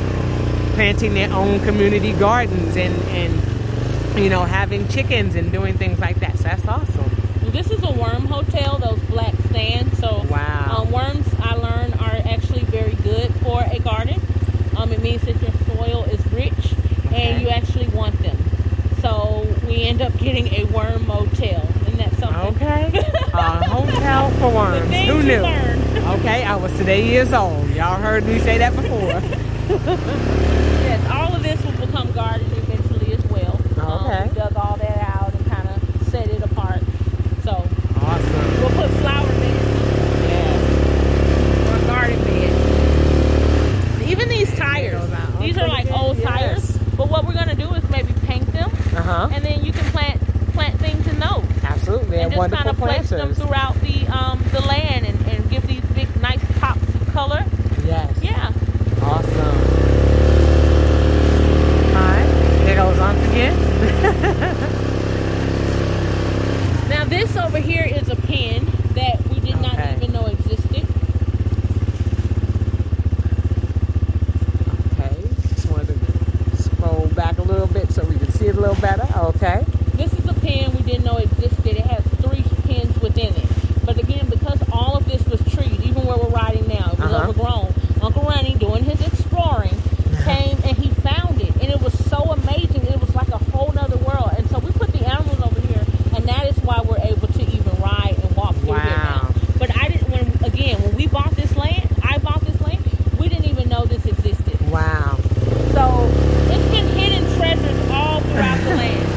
[0.75, 6.19] planting their own community gardens and, and you know, having chickens and doing things like
[6.19, 6.37] that.
[6.37, 6.90] So that's awesome.
[7.51, 9.97] This is a worm hotel, those black stands.
[9.99, 10.77] So Wow.
[10.83, 14.21] um, worms, I learned, are actually very good for a garden.
[14.77, 16.73] Um, it means that your soil is rich
[17.07, 17.21] Okay.
[17.33, 18.37] and you actually want them.
[19.01, 21.67] So we end up getting a worm motel.
[21.87, 22.55] Isn't that something?
[22.55, 22.99] Okay.
[23.33, 24.93] a hotel for worms.
[25.07, 25.45] Who knew?
[26.19, 27.69] Okay, I was today years old.
[27.71, 29.21] Y'all heard me say that before.
[30.83, 33.57] Yes, all of this will become garden eventually as well.
[33.79, 34.27] Um, Okay.
[34.27, 36.81] we dug all that out and kind of set it apart.
[37.45, 37.51] So
[38.01, 38.59] awesome.
[38.59, 39.65] we'll put flower beds
[40.27, 41.71] Yeah.
[41.71, 44.01] or garden beds.
[44.11, 44.99] Even these tires.
[45.01, 45.39] those out.
[45.39, 45.95] These Okay, are like good.
[45.95, 46.27] old Yes.
[46.27, 46.77] tires.
[46.97, 49.27] But what we're gonna do is maybe paint them, Uh huh.
[49.31, 50.19] and then you can plant
[50.53, 52.15] plant things in those, Absolutely.
[52.17, 55.65] and And just kind of place them throughout the um the land and, and give
[55.67, 57.43] these big nice pops of color.
[57.85, 58.17] Yes.
[58.21, 58.51] Yeah.
[59.01, 59.57] Awesome.
[61.93, 62.23] Hi.
[62.65, 63.57] There goes on again.
[66.89, 68.65] Now this over here is a pen
[68.95, 69.95] that we did not Okay.
[69.97, 70.85] even know existed.
[74.93, 75.15] Okay.
[75.53, 78.75] Just wanted to scroll back a little bit so we can see it a little
[78.81, 79.07] better.
[79.17, 79.63] Okay.
[79.95, 81.65] This is a pen we didn't know existed.
[81.77, 83.45] It has three pens within it.
[83.85, 87.11] But again, because all of this was trees, even where we're riding now, it was
[87.11, 87.29] Uh-huh.
[87.29, 87.73] overgrown.
[88.01, 89.77] Uncle Ronnie, doing his exploring,
[90.25, 91.53] came and he found it.
[91.61, 92.85] And it was so amazing.
[92.87, 94.31] It was like a whole nother world.
[94.37, 97.41] And so we put the animals over here, and that is why we're able to
[97.41, 99.21] even ride and walk through here Wow.
[99.21, 99.31] now.
[99.59, 102.83] But I didn't, when again, when we bought this land, I bought this land,
[103.19, 104.59] we didn't even know this existed.
[104.71, 105.17] Wow.
[105.73, 106.09] So
[106.51, 109.07] it's been hidden treasures all throughout the land.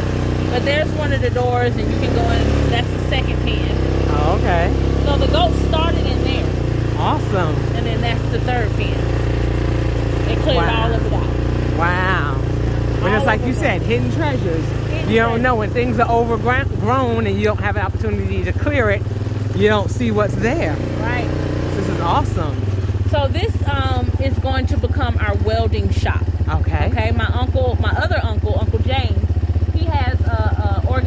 [0.51, 2.71] But there's one of the doors, and you can go in.
[2.71, 3.77] That's the second pen.
[4.11, 4.73] Oh, okay.
[5.05, 7.55] So the goat started in there, Awesome.
[7.77, 8.95] and then that's the third pen.
[10.27, 10.85] They cleared Wow.
[10.85, 11.79] all of it out.
[11.79, 12.41] Wow.
[13.01, 13.57] But All it's like you it.
[13.57, 14.65] said, hidden treasures.
[14.89, 15.43] Hidden You don't treasures.
[15.43, 19.03] know when things are overgrown and you don't have an opportunity to clear it.
[19.55, 20.75] You don't see what's there.
[21.01, 21.29] Right.
[21.75, 22.57] This is awesome.
[23.11, 26.23] So this um, is going to become our welding shop.
[26.49, 26.87] Okay.
[26.89, 29.24] Okay, my uncle, my other uncle, Uncle James, he has a, a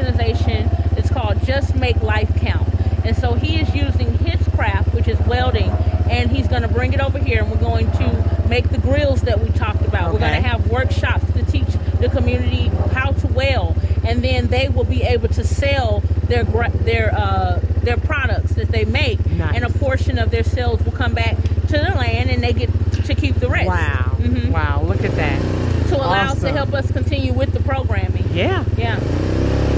[0.02, 0.70] organization.
[0.95, 2.68] It's called Just Make Life Count,
[3.06, 5.70] and so he is using his craft, which is welding,
[6.10, 9.22] and he's going to bring it over here, and we're going to make the grills
[9.22, 10.14] that we talked about.
[10.14, 11.68] We're going to have workshops to teach
[12.00, 17.14] the community how to weld, and then they will be able to sell their their
[17.14, 19.56] uh, their products that they make, Nice.
[19.56, 21.36] and a portion of their sales will come back
[21.68, 22.70] to the land, and they get
[23.06, 23.68] to keep the rest.
[23.68, 24.12] Wow.
[24.20, 24.84] Mhm Wow.
[24.86, 25.41] Look at that.
[25.89, 28.26] to allow us to help us continue with the programming.
[28.34, 28.66] Yeah.
[28.78, 29.00] Yeah.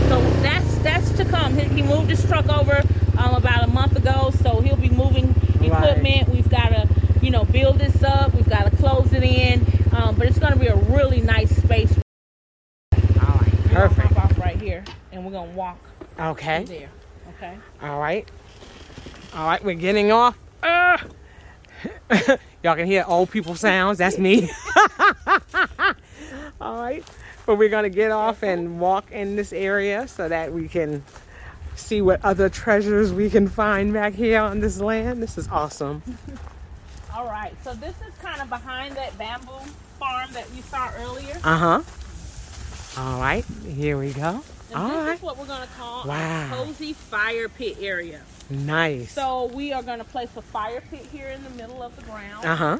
[0.10, 1.56] So that's that's to come.
[1.58, 2.82] He, he moved his truck over
[3.18, 6.30] um, about a month ago, so he'll be moving equipment.
[6.30, 6.88] We've got to,
[7.22, 8.34] you know, build this up.
[8.34, 11.56] We've got to close it in, um, but it's going to be a really nice
[11.56, 11.94] space.
[12.94, 13.54] All right.
[13.66, 14.14] Perfect.
[14.14, 15.78] hop off right here, and we're gonna walk
[16.20, 16.64] Okay.
[16.64, 16.90] there.
[17.38, 17.56] Okay.
[17.82, 18.28] All right.
[19.36, 19.64] All right.
[19.64, 20.38] We're getting off.
[20.64, 20.98] Uh.
[22.64, 24.00] Y'all can hear old people sounds.
[24.00, 24.50] That's me.
[26.60, 27.06] All right.
[27.50, 31.04] But we're going to get off and walk in this area so that we can
[31.76, 35.24] see what other treasures we can find back here on this land.
[35.24, 36.04] This is awesome.
[37.16, 37.56] All right.
[37.64, 39.50] So this is kind of behind that bamboo
[39.98, 41.40] farm that you saw earlier.
[41.44, 43.02] Uh huh.
[43.02, 43.44] All right.
[43.66, 44.44] Here we go.
[44.70, 45.16] And All this right.
[45.16, 46.50] is what we're gonna call Wow.
[46.52, 48.22] our cozy fire pit area.
[48.52, 49.12] Nice.
[49.12, 52.04] So we are going to place a fire pit here in the middle of the
[52.04, 52.46] ground.
[52.46, 52.80] Uh huh.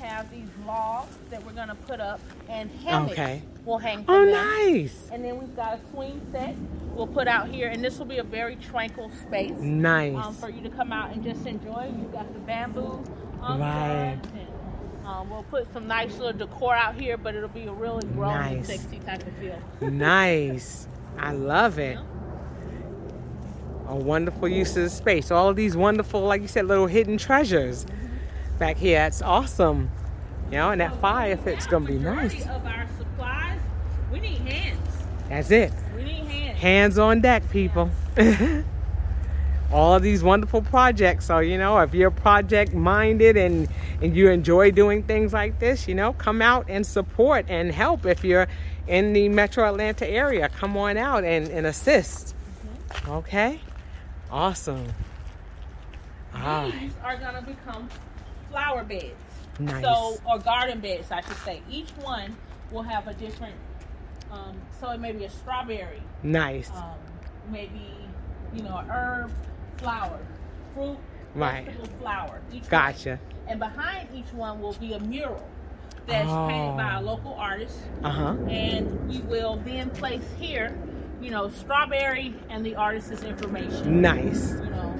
[0.00, 3.42] Have these logs that we're to put up, and hammocks Okay.
[3.64, 4.32] will hang from Oh, them.
[4.32, 5.08] nice.
[5.12, 6.54] And then we've got a swing set
[6.94, 10.14] we'll put out here, and this will be a very tranquil space Nice.
[10.22, 11.90] um, for you to come out and just enjoy.
[11.98, 13.02] You've got the bamboo
[13.42, 14.18] um, Right.
[14.34, 18.06] and um, we'll put some nice little decor out here, but it'll be a really
[18.08, 18.66] grown Nice.
[18.66, 19.58] sexy type of feel.
[19.90, 20.88] nice.
[21.18, 21.98] I love it.
[23.88, 25.30] A wonderful use of the space.
[25.30, 27.86] All of these wonderful, like you said, little hidden treasures
[28.60, 29.04] back here.
[29.06, 29.90] It's awesome.
[30.46, 32.46] You know, and that fire fit's gonna be nice.
[32.46, 33.58] Of our supplies,
[34.12, 34.78] we need hands.
[35.28, 35.72] That's it.
[35.96, 36.58] We need hands.
[36.58, 37.90] Hands on deck, people.
[39.72, 41.26] All of these wonderful projects.
[41.26, 43.68] So, you know, if you're project minded and,
[44.02, 48.04] and you enjoy doing things like this, you know, come out and support and help.
[48.04, 48.48] If you're
[48.88, 52.34] in the metro Atlanta area, come on out and, and assist.
[53.08, 53.60] Okay?
[54.30, 54.88] Awesome.
[56.34, 57.88] Ah, These are gonna become
[58.50, 59.14] flower beds.
[59.58, 59.82] nice.
[59.84, 61.62] So, or garden beds, I should say.
[61.70, 62.36] Each one
[62.70, 63.54] will have a different.
[64.32, 66.70] Um, so it may be a strawberry, nice.
[66.74, 66.94] um,
[67.50, 67.82] maybe
[68.54, 69.32] you know, a herb,
[69.78, 70.18] flower,
[70.74, 70.98] fruit,
[71.34, 71.64] Right.
[71.66, 72.40] vegetable flower.
[72.52, 72.70] Each one.
[72.70, 73.18] Gotcha.
[73.48, 75.48] And behind each one will be a mural
[76.06, 77.04] that's painted by a Oh.
[77.04, 77.78] local artist.
[78.04, 78.36] Uh huh.
[78.48, 80.76] And we will then place here,
[81.20, 84.00] you know, strawberry and the artist's information.
[84.00, 84.52] Nice.
[84.52, 84.94] You know,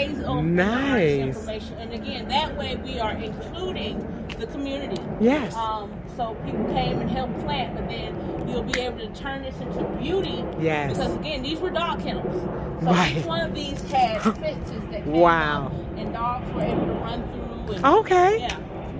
[0.00, 1.18] and the Nice.
[1.20, 1.74] information.
[1.78, 3.98] And again, that way we are including
[4.38, 5.00] the community.
[5.20, 5.54] Yes.
[5.54, 9.58] Um, so people came and helped plant, but then you'll be able to turn this
[9.60, 10.44] into beauty.
[10.60, 10.92] Yes.
[10.96, 12.42] Because again, these were dog kennels.
[12.82, 13.16] So Right.
[13.16, 15.66] each one of these had fences that came Wow.
[15.66, 17.22] up, and dogs were able to run
[17.66, 17.74] through.
[17.76, 18.38] And, Okay.
[18.40, 18.56] Yeah.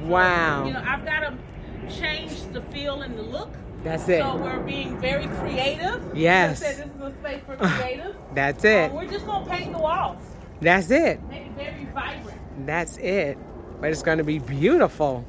[0.06, 0.66] Wow.
[0.66, 1.34] You know, I've got to
[1.92, 3.50] change the feel and the look.
[3.82, 4.20] That's it.
[4.22, 6.00] So we're being very creative.
[6.14, 6.62] Yes.
[6.62, 8.14] I said this is a space for creative.
[8.34, 8.92] That's it.
[8.92, 10.22] we're just gonna paint the walls.
[10.62, 11.20] That's it.
[11.20, 12.66] Very vibrant.
[12.66, 13.36] That's it.
[13.80, 15.24] But it's going to be beautiful.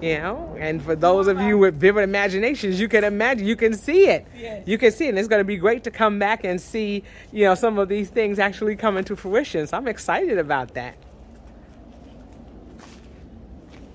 [0.00, 3.74] You know, and for those of you with vivid imaginations, you can imagine, you can
[3.74, 4.28] see it.
[4.36, 4.62] Yes.
[4.64, 5.08] You can see it.
[5.08, 7.88] And it's going to be great to come back and see, you know, some of
[7.88, 9.66] these things actually come into fruition.
[9.66, 10.94] So I'm excited about that.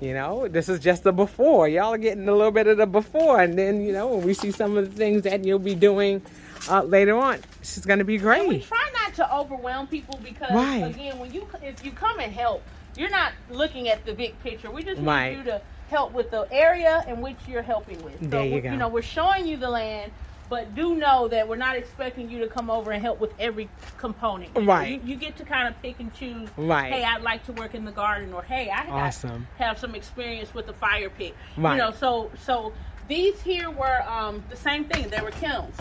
[0.01, 1.69] You know, this is just the before.
[1.69, 3.39] Y'all are getting a little bit of the before.
[3.39, 6.21] And then, you know, when we see some of the things that you'll be doing
[6.69, 10.19] uh, later on, this is going to be And we try not to overwhelm people
[10.23, 10.83] because Right.
[10.83, 12.63] again, when you if you come and help,
[12.95, 14.69] you're not looking at the big picture.
[14.71, 15.37] We just need Right.
[15.37, 18.19] you to help with the area in which you're helping with.
[18.21, 18.71] So There you go.
[18.71, 20.11] you know, we're showing you the land,
[20.49, 23.69] but do know that we're not expecting you to come over and help with every
[23.97, 24.55] component.
[24.55, 25.01] You Right.
[25.03, 26.49] You, you get to kind of pick and choose.
[26.57, 26.91] Right.
[26.93, 29.47] Hey, I'd like to work in the garden, or hey, I Awesome.
[29.57, 31.35] have some experience with the fire pit.
[31.57, 31.73] Right.
[31.73, 32.73] You know, so so
[33.07, 35.09] these here were um, the same thing.
[35.09, 35.75] They were kennels.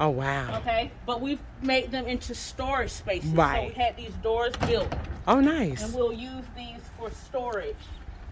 [0.00, 0.58] Oh, wow.
[0.58, 3.30] Okay, but we've made them into storage spaces.
[3.30, 3.68] Right.
[3.72, 4.92] So we had these doors built,
[5.26, 5.82] Oh, nice.
[5.82, 7.74] and we'll use these for storage.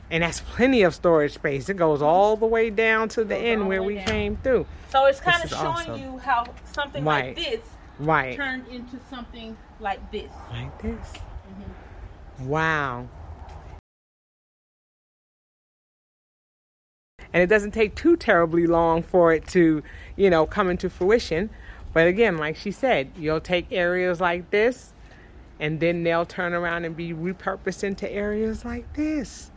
[0.08, 1.68] And that's plenty of storage space.
[1.68, 4.06] It goes all the way down to the end where we down.
[4.06, 4.64] came through.
[4.90, 6.00] So it's kind of showing awesome.
[6.00, 7.36] you how something Right.
[7.36, 7.60] like this
[7.98, 8.36] Right.
[8.36, 10.30] turned into something like this.
[10.52, 10.94] Like this.
[10.94, 12.46] Mm-hmm.
[12.48, 13.08] Wow.
[17.36, 19.82] And it doesn't take too terribly long for it to,
[20.16, 21.50] you know, come into fruition.
[21.92, 24.94] But again, like she said, you'll take areas like this
[25.60, 29.50] and then they'll turn around and be repurposed into areas like this.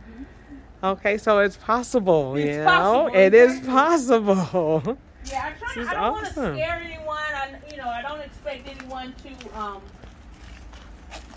[0.84, 2.64] Okay, so it's possible, It's you know?
[2.66, 3.72] possible, It is exactly.
[3.72, 4.98] possible.
[5.24, 5.82] Yeah, I try.
[5.82, 6.56] Is I don't want to awesome.
[6.56, 7.16] scare anyone.
[7.16, 9.80] I, you know, I don't expect anyone to um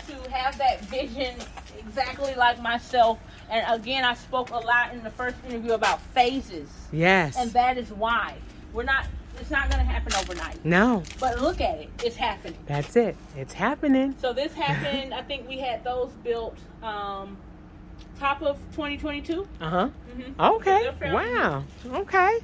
[0.08, 1.34] to have that vision
[1.78, 3.18] exactly like myself.
[3.50, 6.68] And again, I spoke a lot in the first interview about phases.
[6.92, 7.36] yes.
[7.36, 8.34] And that is why
[8.72, 9.06] we're not.
[9.40, 10.64] It's not going to happen overnight.
[10.64, 11.90] no, But look at it.
[12.04, 12.56] It's happening.
[12.66, 13.16] that's it.
[13.36, 14.14] It's happening.
[14.20, 15.12] So this happened.
[15.12, 17.36] I think we had those built um,
[18.20, 19.46] top of 2022.
[19.60, 19.88] Uh huh.
[20.16, 20.40] Mm-hmm.
[20.40, 20.90] Okay.
[21.00, 21.64] Fairly Wow.
[21.84, 22.38] Okay.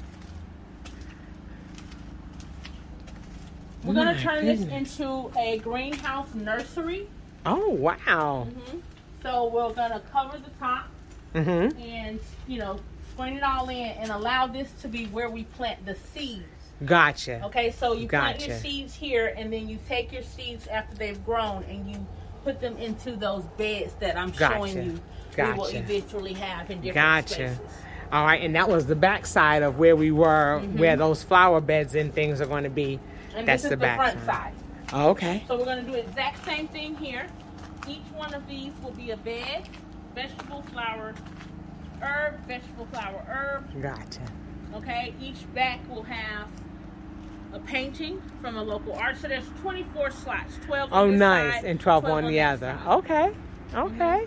[3.84, 7.08] We're gonna turn this into a greenhouse nursery.
[7.46, 8.44] Oh wow.
[8.44, 8.78] hmm
[9.22, 10.86] So we're going to cover the top
[11.34, 11.78] Mhm.
[11.80, 12.18] and
[12.48, 12.80] you know
[13.14, 16.44] screen it all in and allow this to be where we plant the seeds.
[16.84, 17.42] Gotcha.
[17.44, 21.22] Okay, so you plant your seeds here, and then you take your seeds after they've
[21.26, 22.06] grown, and you
[22.42, 25.00] put them into those beds that I'm showing you
[25.36, 25.46] Gotcha.
[25.46, 25.52] you.
[25.52, 27.34] We will eventually have in different Gotcha.
[27.34, 27.58] spaces.
[28.10, 30.78] All right, and that was the back side of where we were, Mhm.
[30.78, 32.98] where those flower beds and things are going to be.
[33.36, 34.52] And That's this the is the, back front side.
[34.90, 35.06] Side.
[35.08, 35.44] Okay.
[35.48, 37.26] So we're going to do exact same thing here.
[37.88, 39.68] Each one of these will be a bed,
[40.14, 41.14] vegetable flower,
[42.02, 43.82] herb, vegetable flower, herb.
[43.82, 44.20] Gotcha.
[44.74, 46.46] Okay, each back will have
[47.52, 49.22] a painting from a local artist.
[49.22, 51.54] So there's 24 slots, 12 Oh, on nice.
[51.54, 52.78] side, And 12 on the other.
[52.84, 52.92] side.
[52.98, 53.32] Okay.
[53.72, 53.78] Mm-hmm.
[54.02, 54.26] Okay.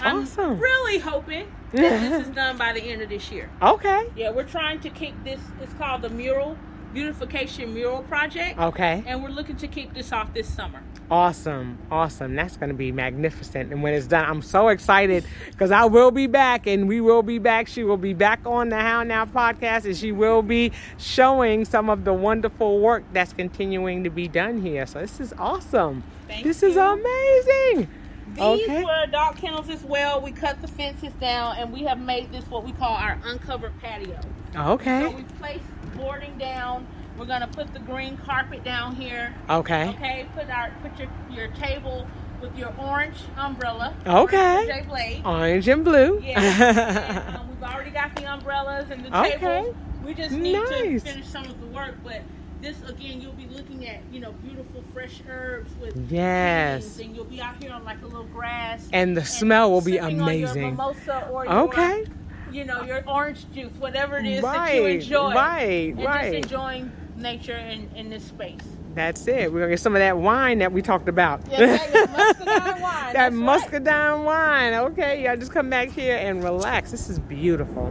[0.00, 0.58] I'm Awesome.
[0.58, 3.50] really hoping that this is done by the end of this year.
[3.60, 4.06] Okay.
[4.16, 5.40] Yeah, we're trying to kick this.
[5.60, 6.56] It's called the Mural
[6.92, 9.02] Beautification Mural Project, Okay.
[9.06, 10.80] and we're looking to kick this off this summer.
[11.10, 11.76] Awesome.
[11.90, 12.34] Awesome.
[12.34, 13.70] That's going to be magnificent.
[13.70, 17.22] And when it's done, I'm so excited because I will be back and we will
[17.22, 17.68] be back.
[17.68, 21.90] She will be back on the How Now podcast and she will be showing some
[21.90, 24.86] of the wonderful work that's continuing to be done here.
[24.86, 26.02] So this is awesome.
[26.28, 27.88] Thank this is amazing.
[28.34, 28.84] These Okay.
[28.84, 30.20] were dog kennels as well.
[30.20, 33.72] We cut the fences down, and we have made this what we call our uncovered
[33.80, 34.18] patio.
[34.56, 35.00] Okay.
[35.02, 35.64] So we placed
[35.96, 36.86] boarding down.
[37.18, 39.34] We're gonna put the green carpet down here.
[39.50, 39.90] Okay.
[39.90, 42.06] Okay, put our put your your table
[42.40, 43.94] with your orange umbrella.
[44.06, 44.64] Okay.
[44.66, 45.22] J Blade.
[45.24, 46.20] Orange and blue.
[46.24, 46.40] Yeah.
[47.28, 49.38] and, um, we've already got the umbrellas and the Okay.
[49.38, 49.76] tables.
[50.04, 51.02] We just need Nice.
[51.04, 52.22] to finish some of the work, but
[52.62, 56.98] this again, you'll be looking at you know beautiful fresh herbs with Yes.
[57.00, 58.88] and you'll be out here on like a little grass.
[58.92, 60.62] and the smell will be sipping on your amazing.
[60.70, 61.98] mimosa or Okay.
[61.98, 62.06] your,
[62.52, 65.34] you know, your orange juice, whatever it is that you Right, enjoy.
[65.34, 66.32] right, and right.
[66.32, 68.60] just enjoying nature in, in this space.
[68.94, 69.50] That's it.
[69.52, 71.40] We're gonna get some of that wine that we talked about.
[71.50, 72.82] Yes, that muscadine wine.
[72.82, 73.42] that that's right.
[73.42, 74.74] muscadine wine.
[74.74, 76.90] Okay, y'all just come back here and relax.
[76.90, 77.90] This is beautiful.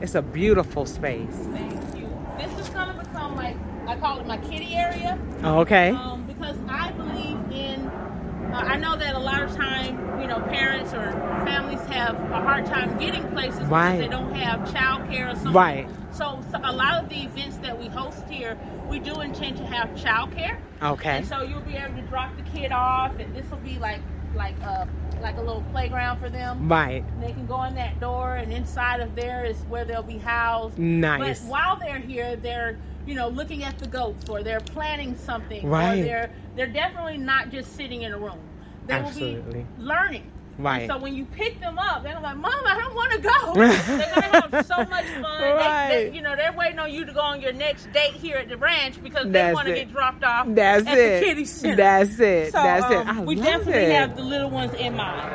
[0.00, 1.28] It's a beautiful space.
[1.52, 2.08] Thank you.
[2.38, 3.56] This is gonna become like
[3.86, 5.18] I call it my kitty area.
[5.44, 5.90] Okay.
[5.90, 7.86] um, because I believe in.
[7.86, 11.12] Uh, I know that a lot of time, you know, parents or
[11.44, 13.98] families have a hard time getting places Right.
[13.98, 15.52] because they don't have child care or something.
[15.52, 15.88] Right.
[16.12, 18.56] So, so a lot of the events that we host here,
[18.88, 20.62] we do intend to have child care.
[20.82, 21.18] Okay.
[21.18, 24.00] and so you'll be able to drop the kid off, and this will be like
[24.34, 24.84] like uh
[25.20, 26.68] like a little playground for them.
[26.68, 27.02] Right.
[27.04, 30.18] And they can go in that door, and inside of there is where they'll be
[30.18, 30.78] housed.
[30.78, 31.40] Nice.
[31.40, 32.78] But while they're here, they're
[33.08, 36.00] you know looking at the goats, or they're planning something, Right.
[36.00, 38.38] or they're they're definitely not just sitting in a room.
[38.86, 39.60] They Absolutely.
[39.60, 40.30] will be learning.
[40.58, 40.82] Right.
[40.82, 43.54] And so when you pick them up, they're like, "Mom, I don't want to go."
[43.96, 45.40] they're gonna have so much fun.
[45.40, 45.88] They- Right.
[45.90, 48.48] They, you know, they're waiting on you to go on your next date here at
[48.48, 49.84] the ranch because they want to it.
[49.86, 51.20] get dropped off That's at it.
[51.20, 51.76] the kitty center.
[51.76, 52.52] That's it.
[52.52, 52.96] so, That's it.
[53.06, 53.92] um, I we definitely it.
[53.92, 55.30] have the little ones in mind.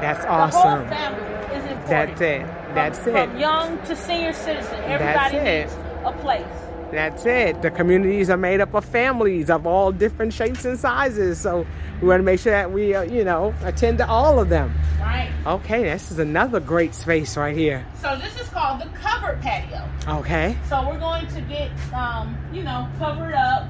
[0.00, 0.60] That's awesome.
[0.62, 1.88] The whole family is important.
[1.88, 2.74] That's it.
[2.74, 3.30] That's from, it.
[3.30, 5.66] From young to senior citizen, everybody it.
[5.66, 6.44] needs a place.
[6.90, 7.60] That's it.
[7.62, 11.40] The communities are made up of families of all different shapes and sizes.
[11.40, 11.66] So
[12.00, 14.72] we want to make sure that we, uh, you know, attend to all of them.
[15.00, 15.30] Right.
[15.46, 17.86] Okay, this is another great space right here.
[18.00, 19.88] So this is called the covered patio.
[20.08, 20.56] Okay.
[20.68, 23.68] So we're going to get, um, you know, covered up,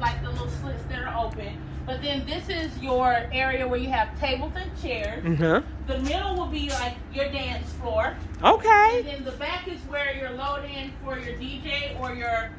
[0.00, 1.58] like the little slits that are open.
[1.86, 5.24] But then this is your area where you have tables and chairs.
[5.40, 8.14] Uh The middle will be like your dance floor.
[8.40, 8.46] huh.
[8.46, 9.02] And Okay.
[9.02, 12.50] then the back is where you're loading in for your DJ or your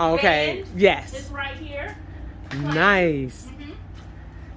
[0.00, 0.56] Okay.
[0.62, 0.66] band.
[0.76, 1.14] Yes.
[1.14, 1.96] It's right here.
[2.52, 3.46] Nice.
[3.46, 3.72] hmm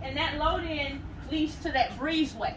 [0.04, 1.02] And that load in
[1.32, 2.56] leads to that breezeway.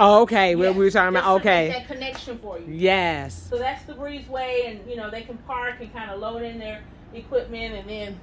[0.00, 0.54] Okay.
[0.54, 1.36] What Yeah, we were talking just about.
[1.36, 1.68] make Okay.
[1.70, 2.66] That connection for you.
[2.68, 3.46] Yes.
[3.50, 6.58] So that's the breezeway, and you know they can park and kind of load in
[6.58, 6.80] their
[7.14, 8.20] equipment, and then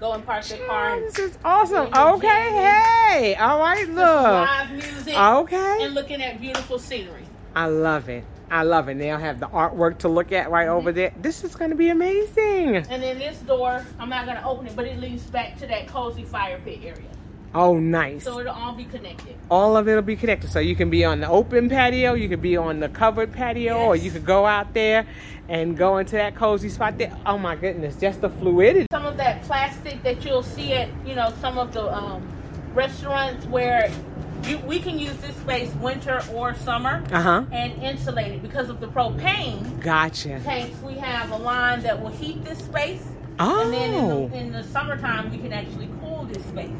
[0.00, 0.94] go and park their car.
[0.94, 1.92] And this is awesome.
[1.94, 2.28] Your Okay.
[2.28, 3.34] Hey.
[3.36, 3.86] All right.
[3.86, 3.96] Look.
[3.96, 5.78] live music Okay.
[5.82, 7.24] and looking at beautiful scenery.
[7.54, 8.24] I love it.
[8.50, 8.98] I love it.
[8.98, 10.94] They'll have the artwork to look at right over mhm.
[10.96, 11.12] there.
[11.20, 12.76] This is going to be amazing.
[12.76, 15.86] And then this door, I'm not gonna open it, but it leads back to that
[15.86, 17.04] cozy fire pit area.
[17.54, 18.24] Oh, nice.
[18.24, 19.36] So it'll all be connected.
[19.50, 20.50] All of it will be connected.
[20.50, 23.76] So you can be on the open patio, you could be on the covered patio,
[23.86, 25.04] or you could go out there
[25.48, 27.16] and go into that cozy spot there.
[27.26, 28.86] Oh my goodness, just the fluidity.
[28.92, 32.22] Some of that plastic that you'll see at you know some of the um,
[32.72, 33.90] restaurants where
[34.44, 37.44] you, we can use this space winter or summer Uh huh.
[37.50, 40.38] and insulate it because of the propane Gotcha.
[40.40, 40.80] tanks.
[40.82, 43.02] We have a line that will heat this space,
[43.40, 43.64] Oh.
[43.64, 46.70] and then in Oh, the, in the summertime we can actually cool this space.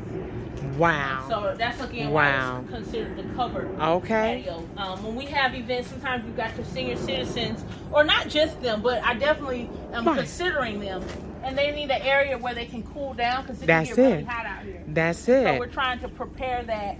[0.81, 1.26] Wow.
[1.28, 2.64] So that's again Wow.
[2.64, 4.43] why it's considered the covered Okay.
[4.45, 4.64] patio.
[4.76, 8.81] Um, when we have events, sometimes we've got your senior citizens, or not just them,
[8.83, 10.16] but I definitely am Right.
[10.18, 11.05] considering them,
[11.43, 14.11] and they need an area where they can cool down because it That's can get
[14.11, 14.26] really it.
[14.28, 14.83] hot out here.
[14.89, 15.45] That's it.
[15.45, 16.97] So we're trying to prepare that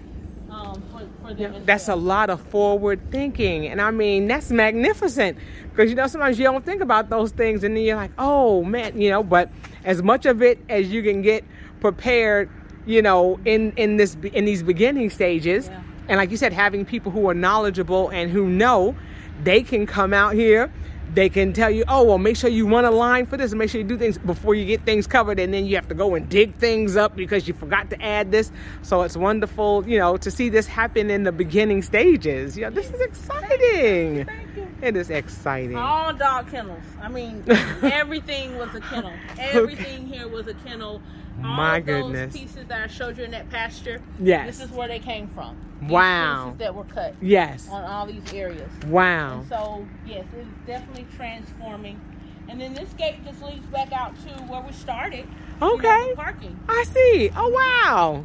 [0.51, 1.55] um, for, for them.
[1.55, 3.67] as That's a lot of forward thinking.
[3.69, 5.39] And I mean, that's magnificent.
[5.71, 8.65] Because, you know, sometimes you don't think about those things and then you're like, oh,
[8.65, 9.49] man, you know, but
[9.85, 11.45] as much of it as you can get
[11.81, 12.51] prepared,
[12.87, 15.81] you know, in, in this in these beginning stages, Yeah.
[16.09, 18.95] and like you said, having people who are knowledgeable and who know,
[19.45, 20.71] they can come out here.
[21.13, 23.59] They can tell you, oh, well, make sure you run a line for this and
[23.59, 25.41] make sure you do things before you get things covered.
[25.41, 28.31] And then you have to go and dig things up because you forgot to add
[28.31, 28.53] this.
[28.83, 32.57] So it's wonderful, you know, to see this happen in the beginning stages.
[32.57, 34.25] You know, this is exciting.
[34.25, 34.69] Thank you.
[34.83, 35.77] It is exciting.
[35.77, 36.85] All dog kennels.
[37.03, 37.43] I mean,
[37.83, 39.13] everything was a kennel.
[39.37, 41.03] Everything here was a kennel.
[41.45, 42.37] All My goodness.
[42.37, 44.01] pieces that I showed you in that pasture.
[44.19, 44.59] Yes.
[44.59, 45.57] This is where they came from.
[45.81, 46.45] These Wow.
[46.47, 47.69] Pieces that were cut Yes.
[47.71, 48.71] on all these areas.
[48.87, 49.41] Wow.
[49.41, 51.99] And so, yes, it is definitely transforming.
[52.49, 55.27] And then this gate just leads back out to where we started.
[55.61, 56.15] you know, Okay.
[56.17, 56.59] parking.
[56.69, 57.31] I see.
[57.37, 58.25] Oh, wow.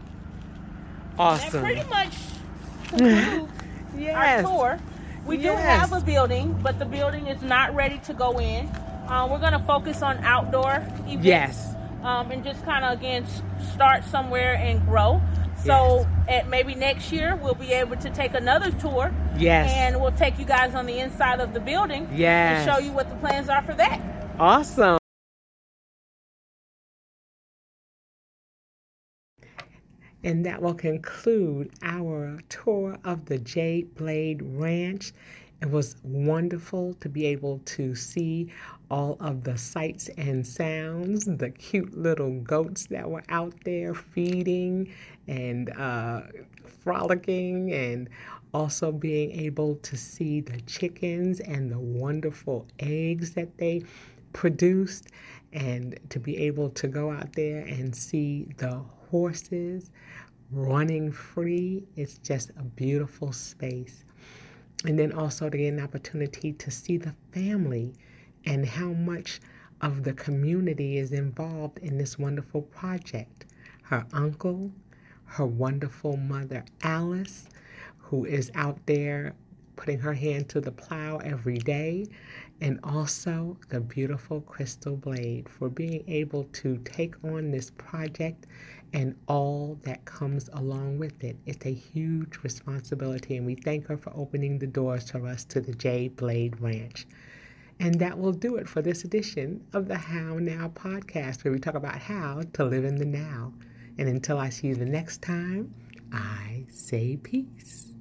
[1.17, 1.61] That Awesome.
[1.63, 2.13] pretty much
[2.87, 3.51] concludes
[3.97, 4.45] Yes.
[4.45, 4.79] our tour.
[5.25, 8.67] We do have a building, but the building is not ready to go in.
[9.07, 10.75] Uh, we're going to focus on outdoor
[11.07, 11.25] events.
[11.25, 11.75] Yes.
[12.05, 13.25] Um, and just kind of, again,
[13.73, 15.19] start somewhere and grow.
[15.63, 19.11] So at maybe next year, we'll be able to take another tour.
[19.35, 19.71] Yes.
[19.73, 22.07] And we'll take you guys on the inside of the building.
[22.13, 22.67] Yes.
[22.67, 23.99] And show you what the plans are for that.
[24.37, 24.99] Awesome.
[30.23, 35.11] And that will conclude our tour of the Jade Blade Ranch.
[35.61, 38.51] It was wonderful to be able to see
[38.91, 44.93] all of the sights and sounds, the cute little goats that were out there feeding
[45.27, 46.21] and uh,
[46.83, 48.09] frolicking, and
[48.53, 53.83] also being able to see the chickens and the wonderful eggs that they
[54.33, 55.07] produced
[55.53, 59.91] And to be able to go out there and see the horses
[60.51, 64.04] running free, it's just a beautiful space.
[64.85, 67.93] And then also to get an opportunity to see the family
[68.45, 69.41] and how much
[69.81, 73.45] of the community is involved in this wonderful project.
[73.83, 74.71] Her uncle,
[75.25, 77.49] her wonderful mother, Alice,
[77.97, 79.33] who is out there
[79.75, 82.07] putting her hand to the plow every day,
[82.61, 88.45] and also the beautiful Crystal Blade for being able to take on this project
[88.93, 91.37] and all that comes along with it.
[91.45, 95.61] It's a huge responsibility, and we thank her for opening the doors for us to
[95.61, 97.07] the J Blade Ranch.
[97.79, 101.59] And that will do it for this edition of the How Now podcast, where we
[101.59, 103.53] talk about how to live in the now.
[103.97, 105.73] And until I see you the next time,
[106.11, 107.94] I say peace.